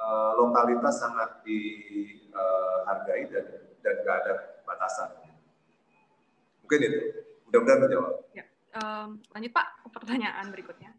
[0.00, 3.46] uh, lokalitas sangat dihargai uh, dan
[3.84, 4.34] dan nggak ada
[4.64, 5.10] batasan.
[6.64, 7.00] Mungkin itu.
[7.50, 8.14] Mudah-mudahan menjawab.
[8.30, 8.44] Ya.
[8.78, 10.94] Um, lanjut Pak pertanyaan berikutnya.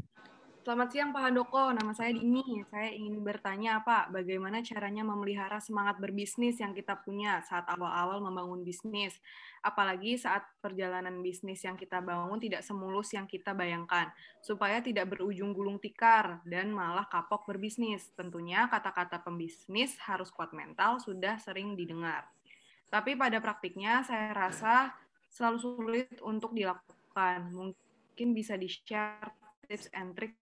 [0.61, 2.61] Selamat siang Pak Handoko, nama saya Dini.
[2.69, 8.61] Saya ingin bertanya Pak, bagaimana caranya memelihara semangat berbisnis yang kita punya saat awal-awal membangun
[8.61, 9.17] bisnis?
[9.65, 14.13] Apalagi saat perjalanan bisnis yang kita bangun tidak semulus yang kita bayangkan,
[14.45, 18.13] supaya tidak berujung gulung tikar dan malah kapok berbisnis.
[18.13, 22.29] Tentunya kata-kata pembisnis harus kuat mental, sudah sering didengar.
[22.93, 24.93] Tapi pada praktiknya saya rasa
[25.25, 27.49] selalu sulit untuk dilakukan.
[27.49, 30.40] Mungkin bisa di-share tips and trick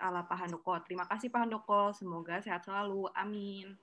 [0.00, 0.74] ala Pak Handoko.
[0.82, 3.08] Terima kasih Pak Handoko, semoga sehat selalu.
[3.12, 3.76] Amin.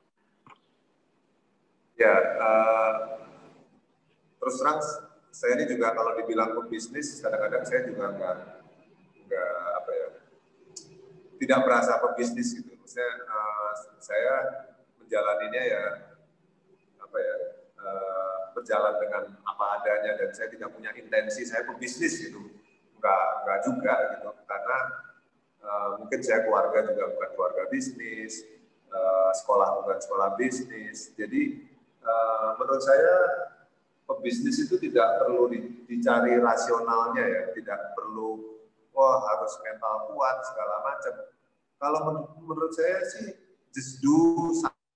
[1.96, 2.94] Ya, uh,
[4.42, 4.80] terus terang
[5.30, 8.38] saya ini juga kalau dibilang pebisnis, kadang-kadang saya juga nggak
[9.30, 10.08] nggak apa ya,
[11.38, 12.74] tidak merasa pebisnis gitu.
[12.74, 13.72] Maksudnya uh,
[14.02, 14.36] saya
[14.98, 15.84] menjalaninya ya
[16.98, 17.36] apa ya
[17.78, 22.42] uh, berjalan dengan apa adanya dan saya tidak punya intensi saya pebisnis gitu,
[22.98, 24.78] nggak nggak juga gitu karena
[25.62, 28.42] Uh, mungkin saya keluarga juga bukan keluarga bisnis,
[28.90, 31.14] uh, sekolah bukan sekolah bisnis.
[31.14, 31.70] Jadi
[32.02, 33.14] uh, menurut saya
[34.10, 38.58] pebisnis itu tidak perlu di, dicari rasionalnya ya, tidak perlu
[38.92, 41.14] wah harus mental kuat segala macam.
[41.78, 43.38] Kalau men menurut saya sih
[43.70, 44.50] just do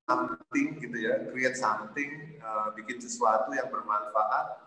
[0.10, 4.66] something gitu ya, create something, uh, bikin sesuatu yang bermanfaat.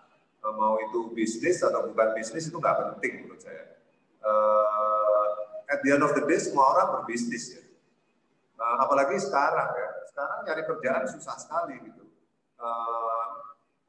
[0.49, 3.77] Mau itu bisnis atau bukan bisnis itu nggak penting menurut saya.
[4.23, 7.63] Uh, at the end of the day semua orang berbisnis ya.
[8.59, 9.89] Uh, apalagi sekarang ya.
[10.11, 12.05] Sekarang nyari kerjaan susah sekali gitu.
[12.59, 13.27] Uh,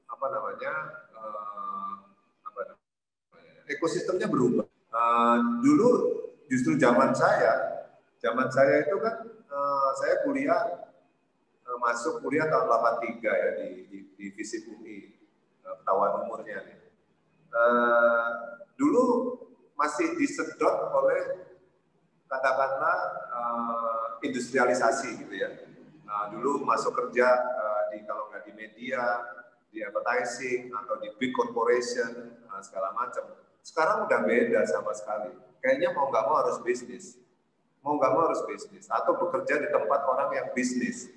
[0.05, 0.73] apa namanya?
[1.15, 1.91] Uh,
[2.45, 3.53] apa namanya?
[3.65, 4.67] Ekosistemnya berubah.
[4.93, 5.89] Uh, dulu
[6.51, 7.87] justru zaman saya,
[8.21, 10.85] zaman saya itu kan uh, saya kuliah
[11.65, 15.17] uh, masuk kuliah tahun 83 ya di di, di UI.
[15.65, 16.61] Uh, ketahuan umurnya.
[17.49, 18.29] Uh,
[18.77, 19.33] dulu
[19.73, 21.48] masih disedot oleh
[22.29, 22.97] katakanlah
[23.33, 25.49] uh, industrialisasi gitu ya.
[26.05, 29.01] Nah, dulu masuk kerja uh, di kalau nggak di media,
[29.73, 33.33] di advertising atau di big corporation uh, segala macam.
[33.65, 35.33] Sekarang udah beda sama sekali.
[35.59, 37.17] Kayaknya mau nggak mau harus bisnis,
[37.81, 41.11] mau nggak mau harus bisnis atau bekerja di tempat orang yang bisnis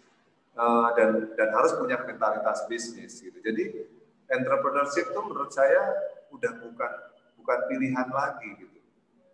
[0.56, 3.38] uh, dan dan harus punya mentalitas bisnis gitu.
[3.38, 3.86] Jadi
[4.32, 5.92] entrepreneurship itu menurut saya
[6.32, 6.92] udah bukan
[7.38, 8.80] bukan pilihan lagi gitu.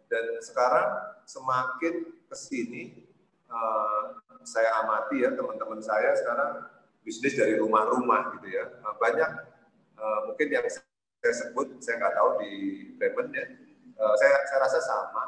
[0.08, 3.04] Dan sekarang semakin ke sini
[3.52, 4.16] uh,
[4.48, 6.64] saya amati ya teman-teman saya sekarang
[7.04, 8.64] bisnis dari rumah-rumah gitu ya.
[8.80, 9.28] Uh, banyak
[10.00, 12.52] uh, mungkin yang saya sebut saya nggak tahu di
[12.96, 13.44] Bremen ya.
[14.00, 15.24] Uh, saya saya rasa sama.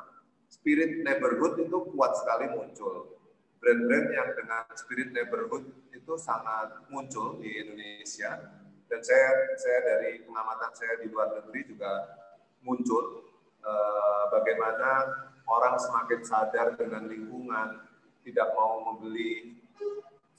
[0.51, 3.21] Spirit neighborhood itu kuat sekali muncul.
[3.61, 8.41] Brand-brand yang dengan spirit neighborhood itu sangat muncul di Indonesia.
[8.91, 11.93] Dan saya saya dari pengamatan saya di luar negeri juga
[12.67, 13.31] muncul.
[13.61, 14.89] Uh, bagaimana
[15.51, 17.83] orang semakin sadar dengan lingkungan
[18.23, 19.59] tidak mau membeli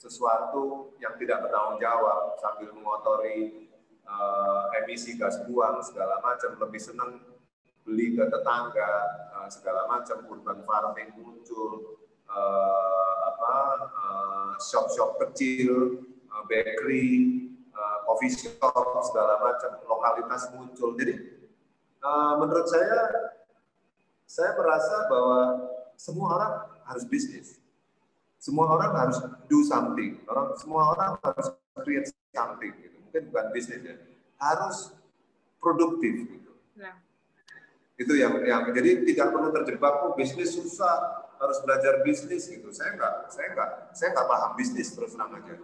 [0.00, 3.70] sesuatu yang tidak bertanggung jawab sambil mengotori
[4.08, 6.58] uh, emisi gas buang segala macam.
[6.58, 7.22] Lebih senang
[7.84, 8.92] beli ke tetangga
[9.36, 10.26] uh, segala macam.
[10.26, 13.54] Urban farming muncul uh, apa
[14.58, 16.02] shop-shop kecil
[16.32, 17.46] uh, bakery
[17.76, 19.76] uh, coffee shop segala macam.
[19.86, 20.98] Lokalitas muncul.
[20.98, 21.14] Jadi
[22.02, 23.06] uh, menurut saya
[24.32, 25.40] saya merasa bahwa
[26.00, 26.52] semua orang
[26.88, 27.62] harus bisnis
[28.42, 30.18] semua orang harus do something.
[30.26, 32.74] Orang semua orang harus create something.
[32.74, 32.96] Gitu.
[33.06, 33.94] Mungkin bukan bisnis ya,
[34.42, 34.90] harus
[35.62, 36.26] produktif.
[36.26, 36.50] Gitu.
[36.74, 36.98] Ya.
[37.94, 42.66] Itu yang yang jadi tidak perlu terjebak oh bisnis susah harus belajar bisnis gitu.
[42.74, 45.54] Saya enggak, saya enggak, saya enggak paham bisnis terus terang aja.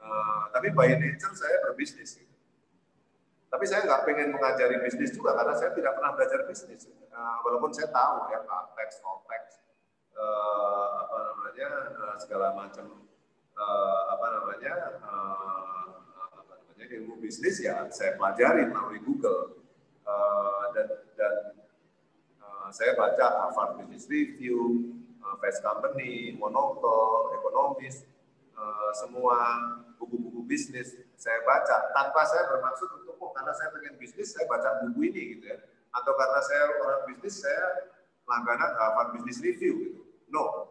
[0.00, 2.16] Uh, tapi by nature saya berbisnis.
[2.16, 2.32] Gitu.
[3.52, 6.88] Tapi saya nggak pengen mengajari bisnis juga karena saya tidak pernah belajar bisnis.
[7.10, 9.66] Uh, walaupun saya tahu ya konteks, konteks,
[10.14, 13.02] uh, apa namanya uh, segala macam
[13.58, 19.58] uh, apa namanya uh, apa namanya ilmu bisnis ya saya pelajari melalui Google.
[20.06, 20.86] Uh, dan
[21.18, 21.34] dan
[22.38, 24.94] uh, saya baca Harvard Business Review,
[25.26, 28.06] uh, Fast Company, Monocle, Economist,
[28.54, 29.58] uh, semua
[29.98, 31.90] buku-buku bisnis saya baca.
[31.90, 35.58] Tanpa saya bermaksud untuk oh karena saya pengen bisnis saya baca buku ini gitu ya
[35.90, 37.90] atau karena saya orang bisnis saya
[38.26, 40.70] langganan Harvard Business Review gitu No.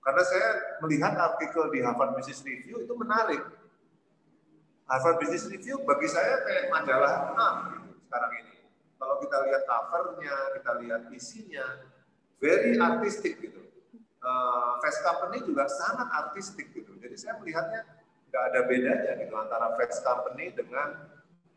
[0.00, 0.48] Karena saya
[0.80, 3.42] melihat artikel di Harvard Business Review itu menarik.
[4.88, 8.54] Harvard Business Review bagi saya kayak majalah enam gitu sekarang ini.
[8.96, 11.66] Kalau kita lihat covernya, kita lihat isinya,
[12.40, 13.60] very artistic gitu.
[14.20, 16.92] Uh, Fast Company juga sangat artistik gitu.
[17.00, 17.88] Jadi saya melihatnya
[18.28, 21.08] nggak ada bedanya gitu antara Fast Company dengan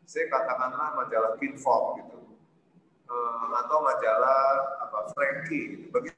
[0.04, 2.23] saya katakanlah majalah Kinfolk gitu.
[3.04, 5.86] Uh, atau majalah apa Frankie gitu.
[5.92, 6.08] Bagi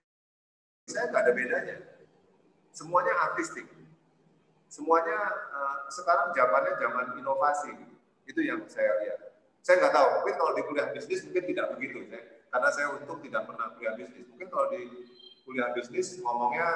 [0.86, 1.76] saya nggak ada bedanya.
[2.70, 3.66] Semuanya artistik.
[4.70, 5.18] Semuanya
[5.50, 7.74] uh, sekarang zamannya zaman inovasi.
[8.22, 9.18] Itu yang saya lihat.
[9.66, 12.06] Saya nggak tahu, mungkin kalau di kuliah bisnis mungkin tidak begitu.
[12.06, 12.22] Saya,
[12.54, 14.24] karena saya untung tidak pernah kuliah bisnis.
[14.30, 14.82] Mungkin kalau di
[15.42, 16.70] kuliah bisnis ngomongnya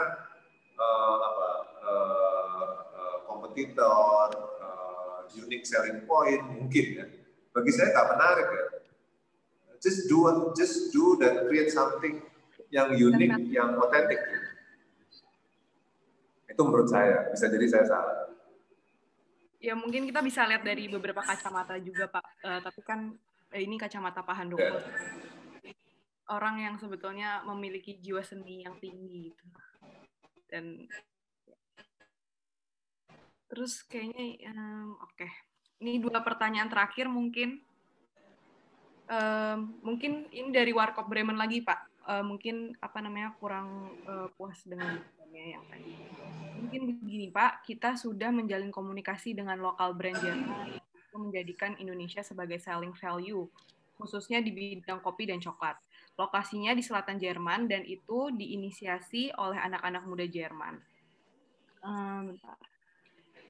[0.75, 1.49] uh, apa
[1.87, 4.27] uh, uh, kompetitor,
[4.59, 7.07] uh, unique selling point mungkin ya.
[7.55, 8.80] Bagi saya nggak menarik ya.
[9.81, 12.21] Just do just do dan create something
[12.69, 14.21] yang unik, yang otentik.
[16.47, 18.17] Itu menurut saya, bisa jadi saya salah.
[19.61, 23.13] Ya mungkin kita bisa lihat dari beberapa kacamata juga Pak, uh, tapi kan
[23.53, 24.65] eh, ini kacamata Pak Handoko.
[24.65, 25.77] Yeah.
[26.31, 29.45] Orang yang sebetulnya memiliki jiwa seni yang tinggi gitu.
[30.49, 30.87] Dan
[33.51, 35.19] terus kayaknya um, oke.
[35.19, 35.31] Okay.
[35.81, 37.61] Ini dua pertanyaan terakhir mungkin.
[39.11, 44.63] Um, mungkin ini dari Warkop Bremen lagi Pak uh, mungkin apa namanya kurang uh, puas
[44.63, 45.95] dengan yang tadi.
[46.61, 50.79] Mungkin begini Pak, kita sudah menjalin komunikasi dengan lokal brand Jerman
[51.17, 53.47] menjadikan Indonesia sebagai selling value,
[53.99, 55.79] khususnya di bidang kopi dan coklat.
[56.19, 60.79] Lokasinya di selatan Jerman dan itu diinisiasi oleh anak-anak muda Jerman.
[61.81, 62.37] Um,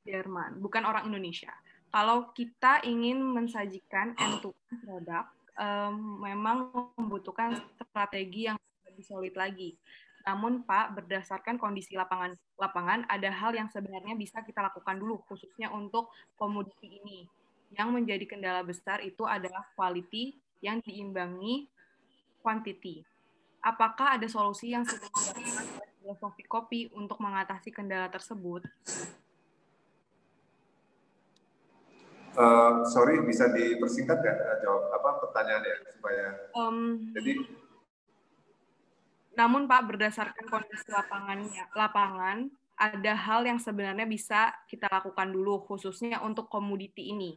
[0.07, 1.53] Jerman, bukan orang Indonesia.
[1.91, 5.27] Kalau kita ingin mensajikan end-to-end produk
[5.61, 8.57] um, memang membutuhkan strategi yang
[8.89, 9.77] lebih solid lagi.
[10.25, 15.73] Namun Pak, berdasarkan kondisi lapangan lapangan ada hal yang sebenarnya bisa kita lakukan dulu khususnya
[15.73, 17.29] untuk komoditi ini.
[17.77, 21.71] Yang menjadi kendala besar itu adalah quality yang diimbangi
[22.45, 23.05] quantity.
[23.61, 28.65] Apakah ada solusi yang sudah dilakukan filosofi kopi untuk mengatasi kendala tersebut?
[32.39, 37.43] Uh, sorry, bisa dipersingkat nggak uh, jawab apa pertanyaannya supaya um, jadi
[39.35, 41.43] namun Pak berdasarkan kondisi lapangan
[41.75, 42.39] lapangan
[42.81, 47.37] ada hal yang sebenarnya bisa kita lakukan dulu khususnya untuk komoditi ini.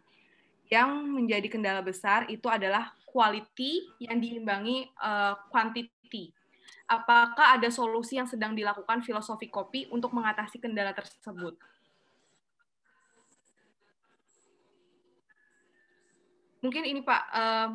[0.72, 6.32] Yang menjadi kendala besar itu adalah quality yang diimbangi uh, quantity.
[6.88, 11.60] Apakah ada solusi yang sedang dilakukan filosofi kopi untuk mengatasi kendala tersebut?
[16.64, 17.70] Mungkin ini Pak, uh,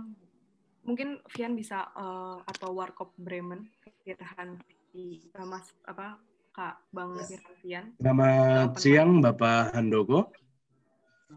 [0.89, 4.57] mungkin Vian bisa uh, atau Warkop Bremen kekitahan
[4.89, 6.17] di uh, Mas apa
[6.57, 7.21] Kak Bang
[7.61, 7.93] Vian.
[8.01, 10.33] Selamat siang Bapak Handoko.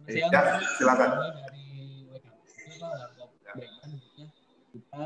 [0.07, 0.31] Siang.
[0.31, 1.09] Ya, silakan.
[3.51, 4.25] Dari ya.
[4.71, 5.03] kita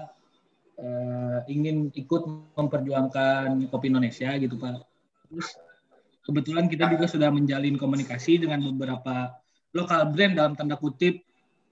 [0.78, 4.86] uh, ingin ikut memperjuangkan kopi Indonesia gitu Pak.
[5.34, 5.50] Terus
[6.22, 9.34] kebetulan kita juga sudah menjalin komunikasi dengan beberapa
[9.74, 11.26] lokal brand dalam tanda kutip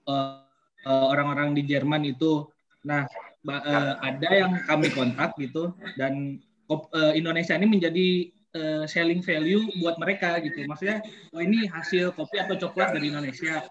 [0.09, 0.43] uh,
[0.87, 2.47] orang-orang di Jerman itu.
[2.83, 3.07] Nah,
[3.47, 6.39] uh, ada yang kami kontak gitu dan
[6.71, 8.07] uh, Indonesia ini menjadi
[8.55, 10.63] uh, selling value buat mereka gitu.
[10.67, 11.03] Maksudnya,
[11.33, 13.67] oh ini hasil kopi atau coklat dari Indonesia.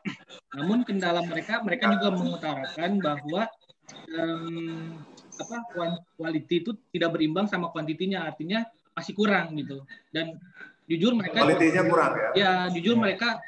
[0.57, 3.43] Namun kendala mereka, mereka juga mengutarakan bahwa
[4.13, 5.01] um,
[5.33, 5.57] apa
[6.21, 9.83] quality itu tidak berimbang sama kuantitinya, artinya masih kurang gitu.
[10.13, 10.37] Dan
[10.91, 12.29] jujur mereka kualitinya kurang ya.
[12.37, 13.41] Ya, jujur mereka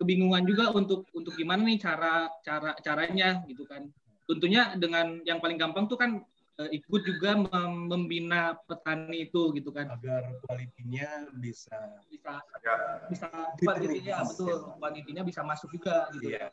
[0.00, 3.84] kebingungan juga untuk untuk gimana nih cara cara caranya gitu kan.
[4.24, 6.24] Tentunya dengan yang paling gampang tuh kan
[6.56, 11.76] uh, ikut juga mem membina petani itu gitu kan agar kualitinya bisa
[12.08, 12.76] bisa ya.
[13.12, 13.26] bisa
[13.60, 16.32] kualitinya betul kualitinya bisa masuk juga gitu.
[16.32, 16.48] Yeah.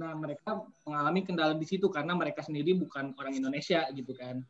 [0.00, 4.40] Nah mereka mengalami kendala di situ karena mereka sendiri bukan orang Indonesia gitu kan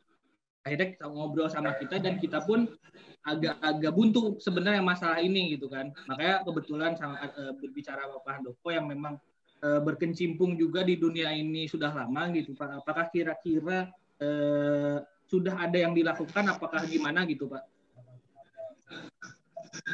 [0.61, 2.68] akhirnya kita ngobrol sama kita dan kita pun
[3.24, 5.92] agak-agak buntu sebenarnya masalah ini gitu kan.
[6.08, 9.16] Makanya kebetulan sama uh, berbicara Bapak Handoko yang memang
[9.64, 12.84] uh, berkecimpung juga di dunia ini sudah lama gitu Pak.
[12.84, 13.88] Apakah kira-kira
[14.20, 14.98] uh,
[15.28, 16.44] sudah ada yang dilakukan?
[16.48, 17.64] Apakah gimana gitu Pak?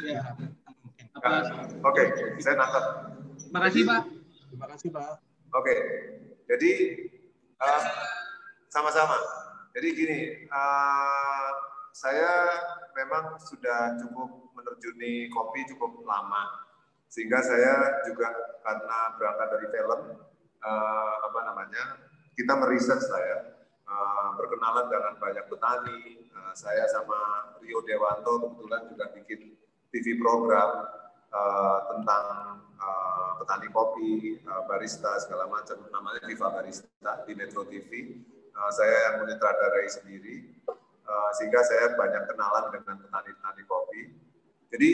[0.03, 0.35] Ya.
[1.15, 1.47] Apa?
[1.83, 2.07] Oke okay,
[2.43, 2.85] saya nangkap
[3.55, 4.01] makasih Pak.
[4.51, 5.03] Terima kasih Pak.
[5.07, 5.79] Oke okay.
[6.51, 6.71] jadi
[8.67, 9.15] sama-sama.
[9.15, 9.46] uh,
[9.77, 10.19] jadi gini,
[10.49, 11.53] uh,
[11.93, 12.33] saya
[12.97, 16.65] memang sudah cukup menerjuni kopi cukup lama,
[17.05, 20.01] sehingga saya juga karena berangkat dari film,
[20.65, 23.53] uh, apa namanya, kita meriset saya
[23.85, 26.25] uh, berkenalan dengan banyak petani.
[26.33, 29.61] Uh, saya sama Rio Dewanto kebetulan juga bikin
[29.93, 30.89] TV program
[31.29, 32.25] uh, tentang
[32.81, 38.17] uh, petani kopi, uh, barista segala macam, namanya Viva Barista di Metro TV
[38.57, 40.57] uh, saya yang menyutradarai sendiri,
[41.05, 44.01] uh, sehingga saya banyak kenalan dengan petani-petani kopi.
[44.73, 44.89] Jadi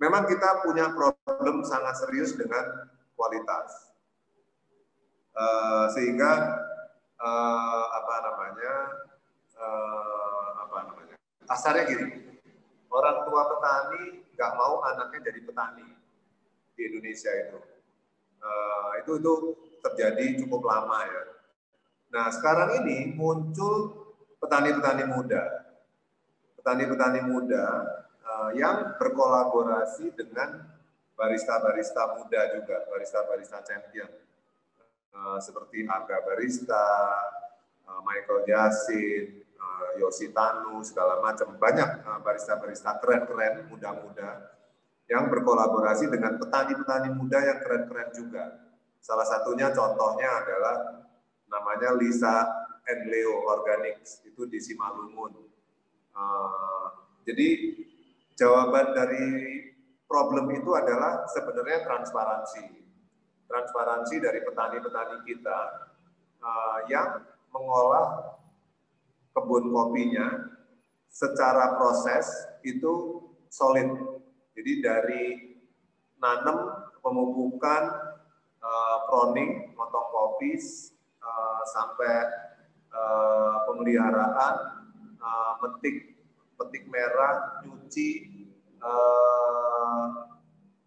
[0.00, 3.92] memang kita punya problem sangat serius dengan kualitas,
[5.36, 6.32] uh, sehingga
[7.20, 8.74] uh, apa namanya
[9.60, 11.16] uh, apa namanya
[11.86, 12.06] gini,
[12.90, 15.88] orang tua petani nggak mau anaknya jadi petani
[16.76, 17.60] di Indonesia itu.
[18.36, 19.34] Uh, itu itu
[19.80, 21.35] terjadi cukup lama ya
[22.16, 23.92] Nah, sekarang ini muncul
[24.40, 25.68] petani-petani muda.
[26.56, 27.64] Petani-petani muda
[28.24, 30.64] uh, yang berkolaborasi dengan
[31.12, 34.08] barista-barista muda juga, barista-barista champion.
[35.12, 36.88] Uh, seperti Aga Barista,
[37.84, 39.44] uh, Michael Yasin,
[40.00, 41.52] Yosi Tanu, segala macam.
[41.60, 44.56] Banyak barista-barista keren-keren, muda-muda
[45.04, 48.72] yang berkolaborasi dengan petani-petani muda yang keren-keren juga.
[49.04, 51.05] Salah satunya contohnya adalah
[51.50, 52.46] namanya Lisa
[52.86, 55.34] and Leo Organics itu di Simalungun.
[56.16, 56.86] Uh,
[57.26, 57.76] jadi
[58.38, 59.26] jawaban dari
[60.06, 62.86] problem itu adalah sebenarnya transparansi.
[63.46, 65.58] Transparansi dari petani-petani kita
[66.42, 68.38] uh, yang mengolah
[69.34, 70.50] kebun kopinya
[71.10, 72.26] secara proses
[72.66, 73.92] itu solid.
[74.56, 75.24] Jadi dari
[76.16, 77.82] nanam, pemupukan,
[78.64, 80.95] uh, proning, motong kopi, Eh,
[81.66, 82.14] sampai
[82.94, 84.54] uh, pemeliharaan,
[85.18, 86.16] uh, metik
[86.56, 88.10] petik merah, nyuci,
[88.80, 90.06] uh,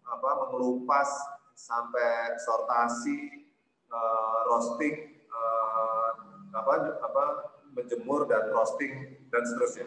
[0.02, 1.08] apa, mengelupas
[1.54, 3.46] sampai sortasi,
[3.86, 6.10] uh, roasting, uh,
[6.56, 7.24] apa, apa,
[7.70, 9.86] menjemur dan roasting dan seterusnya.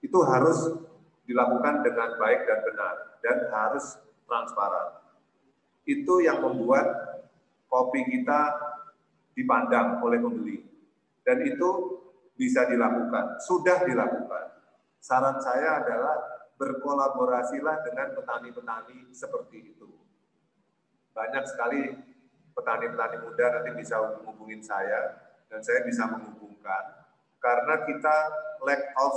[0.00, 0.80] Itu harus
[1.28, 4.98] dilakukan dengan baik dan benar dan harus transparan.
[5.86, 6.86] Itu yang membuat
[7.68, 8.71] kopi kita
[9.32, 10.58] dipandang oleh pembeli.
[11.22, 12.00] Dan itu
[12.34, 14.44] bisa dilakukan, sudah dilakukan.
[14.98, 16.16] Saran saya adalah
[16.58, 19.90] berkolaborasilah dengan petani-petani seperti itu.
[21.12, 21.90] Banyak sekali
[22.54, 25.18] petani-petani muda nanti bisa menghubungin saya
[25.50, 27.02] dan saya bisa menghubungkan
[27.42, 28.16] karena kita
[28.62, 29.14] lack of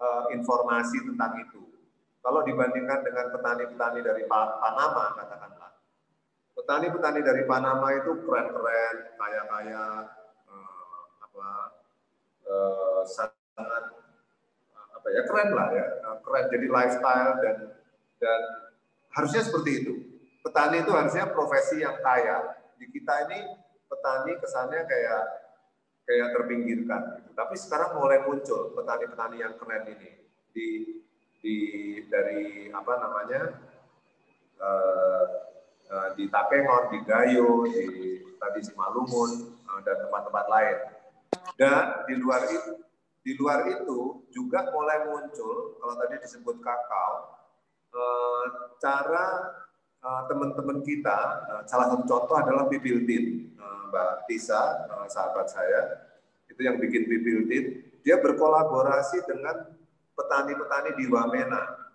[0.00, 1.62] uh, informasi tentang itu.
[2.24, 5.75] Kalau dibandingkan dengan petani-petani dari Panama katakanlah
[6.56, 9.84] petani-petani dari Panama itu keren-keren, kaya-kaya,
[10.48, 11.48] eh, apa,
[12.48, 13.84] eh, sangat
[14.72, 17.56] apa ya keren lah ya, eh, keren jadi lifestyle dan
[18.16, 18.40] dan
[19.12, 19.94] harusnya seperti itu.
[20.40, 22.56] Petani itu harusnya profesi yang kaya.
[22.80, 23.44] Di kita ini
[23.90, 25.22] petani kesannya kayak
[26.06, 27.02] kayak terpinggirkan.
[27.20, 27.30] Gitu.
[27.34, 30.10] Tapi sekarang mulai muncul petani-petani yang keren ini
[30.54, 30.68] di
[31.42, 31.56] di
[32.08, 33.42] dari apa namanya
[34.62, 35.45] uh,
[35.86, 37.86] Eh, di Tapengon, di Gayo, di
[38.42, 40.76] tadi Simalungun uh, dan tempat-tempat lain.
[41.54, 42.82] Dan di luar itu,
[43.22, 47.14] di luar itu juga mulai muncul kalau tadi disebut kakao,
[47.94, 48.44] uh,
[48.82, 49.26] cara
[50.30, 51.18] teman-teman kita,
[51.66, 53.50] salah satu contoh adalah Bibiltin,
[53.90, 56.06] Mbak Tisa, sahabat saya,
[56.46, 59.66] itu yang bikin Bibiltin, dia berkolaborasi dengan
[60.14, 61.90] petani-petani di Wamena.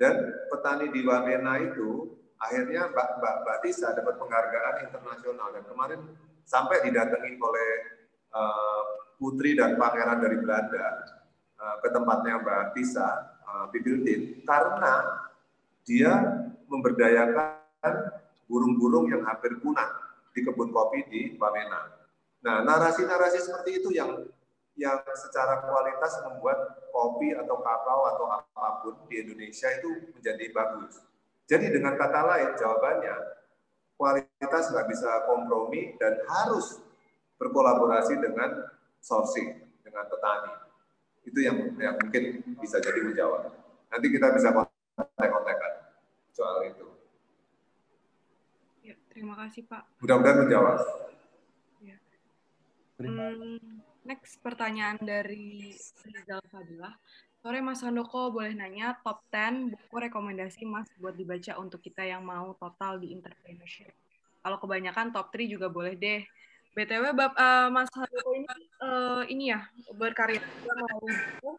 [0.00, 5.48] Dan petani di Wamena itu akhirnya Mbak, Mbak, Mbak Tisa dapat penghargaan internasional.
[5.56, 6.00] Dan kemarin
[6.44, 7.70] sampai didatangi oleh
[8.36, 8.82] uh,
[9.16, 10.86] putri dan pangeran dari Belanda
[11.56, 13.08] uh, ke tempatnya Mbak Tisa,
[13.48, 15.24] uh, Bibiltin, karena
[15.84, 16.12] dia
[16.68, 17.92] memberdayakan
[18.48, 19.88] burung-burung yang hampir punah
[20.36, 21.92] di kebun kopi di Wamena.
[22.44, 24.28] Nah, narasi-narasi seperti itu yang
[24.74, 30.98] yang secara kualitas membuat kopi atau kakao atau apa pun di Indonesia itu menjadi bagus.
[31.44, 33.16] Jadi dengan kata lain jawabannya
[34.00, 36.80] kualitas nggak bisa kompromi dan harus
[37.36, 38.64] berkolaborasi dengan
[39.04, 40.52] sourcing dengan petani.
[41.24, 43.52] Itu yang yang mungkin bisa jadi menjawab.
[43.92, 45.72] Nanti kita bisa kontak-kontakan
[46.32, 46.86] soal itu.
[48.84, 50.00] Ya, terima kasih Pak.
[50.00, 50.78] Mudah-mudahan menjawab.
[51.80, 51.96] Ya.
[53.00, 55.72] Hmm, Next pertanyaan dari
[56.04, 56.92] Rizal Fadilah.
[57.44, 62.24] Sore Mas Handoko boleh nanya top 10 buku rekomendasi Mas buat dibaca untuk kita yang
[62.24, 63.92] mau total di entrepreneurship.
[64.40, 66.24] Kalau kebanyakan top 3 juga boleh deh.
[66.72, 68.48] BTW Bap, uh, Mas Handoko ini
[68.80, 69.60] uh, ini ya
[69.92, 71.50] berkarya melalui buku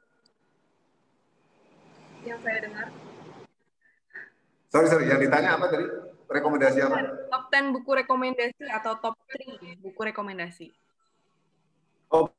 [2.26, 2.88] yang saya dengar.
[4.74, 5.06] Sorry, sorry.
[5.06, 5.86] Yang ditanya apa tadi?
[6.26, 6.98] Rekomendasi apa?
[7.30, 10.74] Top 10 buku rekomendasi atau top 3 buku rekomendasi.
[12.10, 12.34] Oh,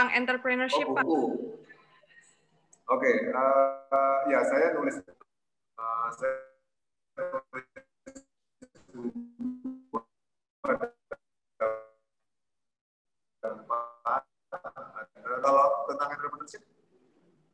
[0.00, 1.04] Tentang entrepreneurship, oh, Pak.
[1.04, 1.28] Oke,
[2.88, 3.16] okay.
[3.36, 4.96] uh, uh, ya saya nulis
[5.76, 6.40] uh, saya
[15.44, 16.64] kalau tentang entrepreneurship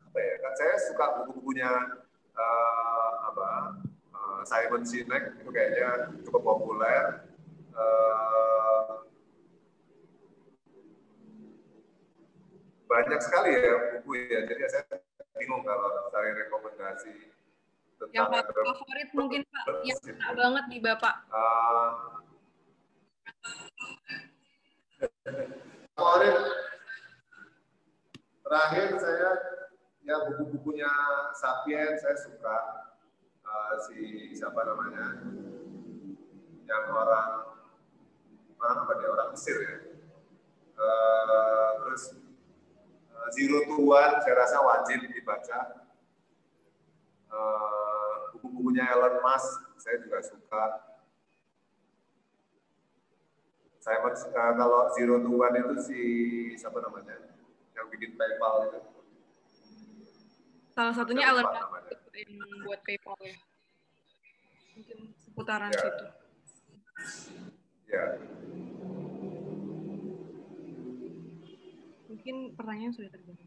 [0.07, 1.99] apa ya kan saya suka buku-bukunya
[2.31, 3.75] uh, apa
[4.15, 7.26] uh, Simon Sinek itu kayaknya cukup populer
[13.07, 14.41] banyak sekali ya buku ya.
[14.51, 14.85] Jadi saya
[15.39, 17.37] bingung kalau cari rekomendasi
[18.13, 21.15] yang favorit mungkin pak yang enak banget di bapak.
[21.33, 21.89] Uh,
[25.97, 26.37] favorit.
[28.47, 29.31] Terakhir saya
[30.07, 30.91] ya buku-bukunya
[31.35, 32.59] Sapien saya suka.
[33.47, 33.97] Uh, si
[34.35, 35.23] siapa namanya?
[36.67, 37.31] Yang orang
[38.61, 39.09] orang apa dia?
[39.09, 39.77] Orang Mesir ya.
[40.77, 41.23] Uh,
[43.35, 45.89] Zero to One saya rasa wajib dibaca.
[47.27, 50.65] Uh, buku-bukunya Elon Musk saya juga suka.
[53.83, 56.01] Saya uh, kalau Zero to One itu si
[56.55, 57.19] siapa namanya?
[57.75, 58.81] Yang bikin PayPal itu.
[60.75, 63.39] Salah satunya Elon Musk yang buat PayPal ya.
[64.77, 65.81] Mungkin seputaran ya.
[65.83, 66.07] situ.
[67.87, 68.05] Ya
[72.17, 73.45] mungkin pertanyaan sudah terjawab.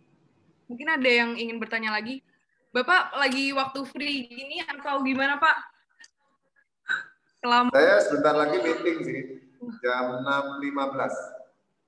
[0.70, 2.22] Mungkin ada yang ingin bertanya lagi.
[2.70, 5.58] Bapak lagi waktu free gini atau gimana Pak?
[7.42, 7.74] Selama...
[7.74, 9.22] Saya sebentar lagi meeting sih,
[9.82, 10.70] jam 6.15.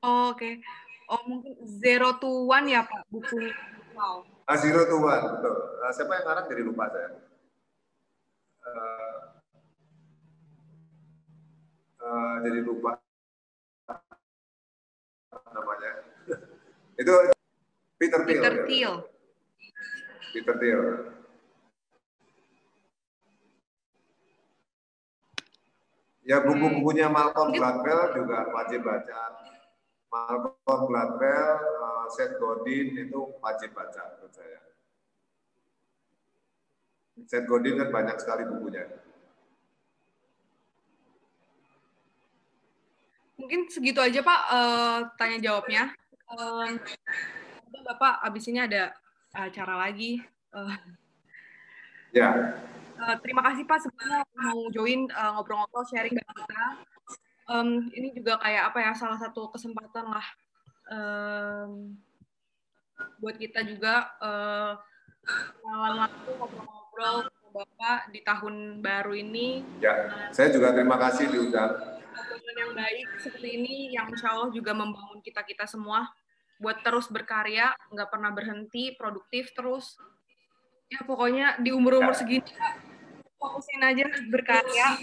[0.01, 0.33] Oh, Oke.
[0.33, 0.53] Okay.
[1.11, 3.51] Oh mungkin Zero to One ya Pak bukunya.
[3.93, 4.23] Wow.
[4.47, 5.55] Ah, Zero to One, betul.
[5.83, 7.09] Nah, siapa yang ngarang jadi lupa saya.
[8.63, 9.19] Uh,
[11.99, 12.95] uh, jadi lupa
[17.01, 17.13] Itu
[17.97, 18.41] Peter Thiel.
[18.41, 18.93] Peter Thiel.
[20.37, 20.81] Peter Thiel.
[26.21, 29.21] Ya buku-bukunya Malcolm Gladwell juga wajib baca.
[30.13, 34.61] Malcolm Gladwell, uh, Seth Godin itu wajib baca menurut saya.
[37.25, 38.85] Seth Godin kan banyak sekali bukunya.
[43.41, 45.89] Mungkin segitu aja Pak uh, tanya jawabnya
[46.37, 46.79] um,
[47.81, 48.93] Bapak abis ini ada
[49.33, 50.21] acara lagi.
[50.51, 50.75] Uh,
[52.11, 52.55] ya.
[53.01, 56.65] Uh, terima kasih Pak sebelumnya mau join ngobrol-ngobrol uh, sharing dengan kita.
[57.49, 60.27] Um, ini juga kayak apa ya salah satu kesempatan lah
[60.93, 61.97] um,
[63.19, 64.77] buat kita juga uh,
[65.97, 69.65] langsung ngobrol-ngobrol sama Bapak di tahun baru ini.
[69.81, 72.01] Ya, saya juga terima kasih diundang
[72.61, 76.07] yang baik seperti ini yang insya Allah juga membangun kita kita semua
[76.61, 79.97] buat terus berkarya, nggak pernah berhenti, produktif terus.
[80.93, 82.19] Ya pokoknya di umur-umur ya.
[82.21, 82.53] segini
[83.41, 85.01] fokusin aja berkarya.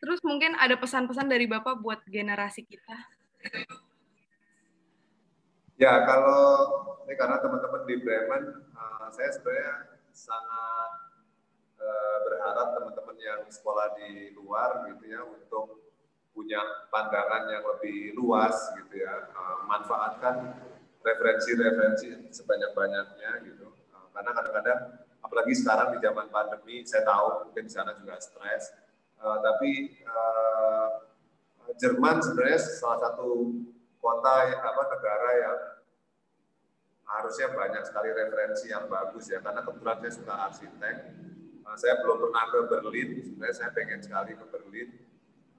[0.00, 2.96] Terus mungkin ada pesan-pesan dari Bapak buat generasi kita.
[5.78, 6.42] Ya, kalau
[7.06, 8.44] ini karena teman-teman di Bremen,
[8.74, 10.90] uh, saya sebenarnya sangat
[11.78, 15.87] uh, berharap teman-teman yang sekolah di luar gitu ya untuk
[16.38, 20.54] punya pandangan yang lebih luas gitu ya, uh, manfaatkan
[21.02, 23.74] referensi-referensi sebanyak-banyaknya gitu.
[23.90, 24.80] Uh, karena kadang-kadang
[25.18, 28.70] apalagi sekarang di zaman pandemi, saya tahu mungkin di sana juga stres,
[29.18, 31.10] uh, tapi uh,
[31.76, 33.52] Jerman sebenarnya salah satu
[34.00, 35.58] kota apa negara yang
[37.08, 40.96] harusnya banyak sekali referensi yang bagus ya karena kebetulan saya suka arsitek
[41.64, 44.88] uh, saya belum pernah ke Berlin sebenarnya saya pengen sekali ke Berlin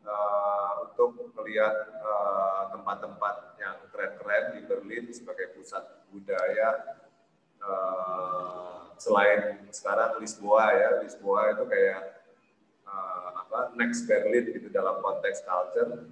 [0.09, 1.73] uh, untuk melihat
[2.73, 6.97] tempat-tempat uh, yang keren-keren di Berlin sebagai pusat budaya
[7.61, 12.25] uh, selain sekarang Lisboa ya Lisboa itu kayak
[12.89, 16.09] uh, apa next Berlin gitu dalam konteks culture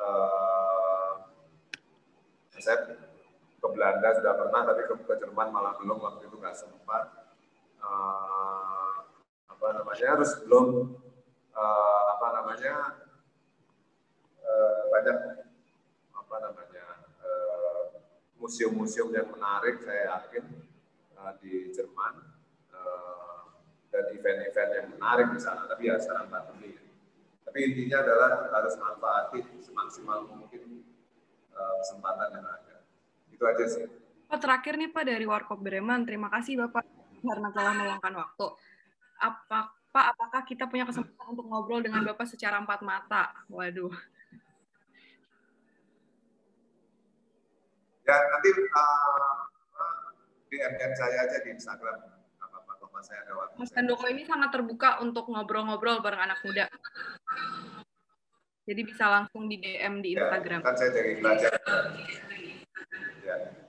[0.00, 0.76] uh,
[2.56, 2.96] saya
[3.60, 7.28] ke Belanda sudah pernah, tapi ke, ke Jerman malah belum waktu itu nggak sempat.
[7.82, 9.04] Uh,
[9.46, 10.96] apa namanya harus belum
[11.54, 12.95] uh, apa namanya
[14.96, 15.16] banyak
[16.16, 16.86] apa namanya
[18.40, 20.44] museum-museum uh, yang menarik saya yakin
[21.20, 22.14] uh, di Jerman
[22.72, 23.60] uh,
[23.92, 26.80] dan event-event yang menarik di sana tapi ya sekarang pandemi
[27.44, 30.84] tapi intinya adalah harus manfaati semaksimal mungkin
[31.56, 32.76] kesempatan yang ada
[33.32, 33.84] itu aja sih.
[34.26, 36.84] Pak, terakhir nih Pak dari Warkop Bremen, terima kasih Bapak
[37.20, 38.46] karena telah meluangkan waktu.
[39.20, 43.32] Apa Pak, apakah kita punya kesempatan untuk ngobrol dengan Bapak secara empat mata?
[43.48, 43.88] Waduh.
[48.06, 49.34] Ya, nanti uh,
[50.46, 51.98] DM saya aja di Instagram.
[53.04, 53.60] Saya ada waktu.
[53.60, 56.64] Mas Tandoko ini sangat terbuka untuk ngobrol-ngobrol bareng anak muda.
[58.66, 60.64] Jadi bisa langsung di DM di ya, Instagram.
[60.64, 61.52] Ya, kan saya dari belajar.
[63.26, 63.65] Yeah.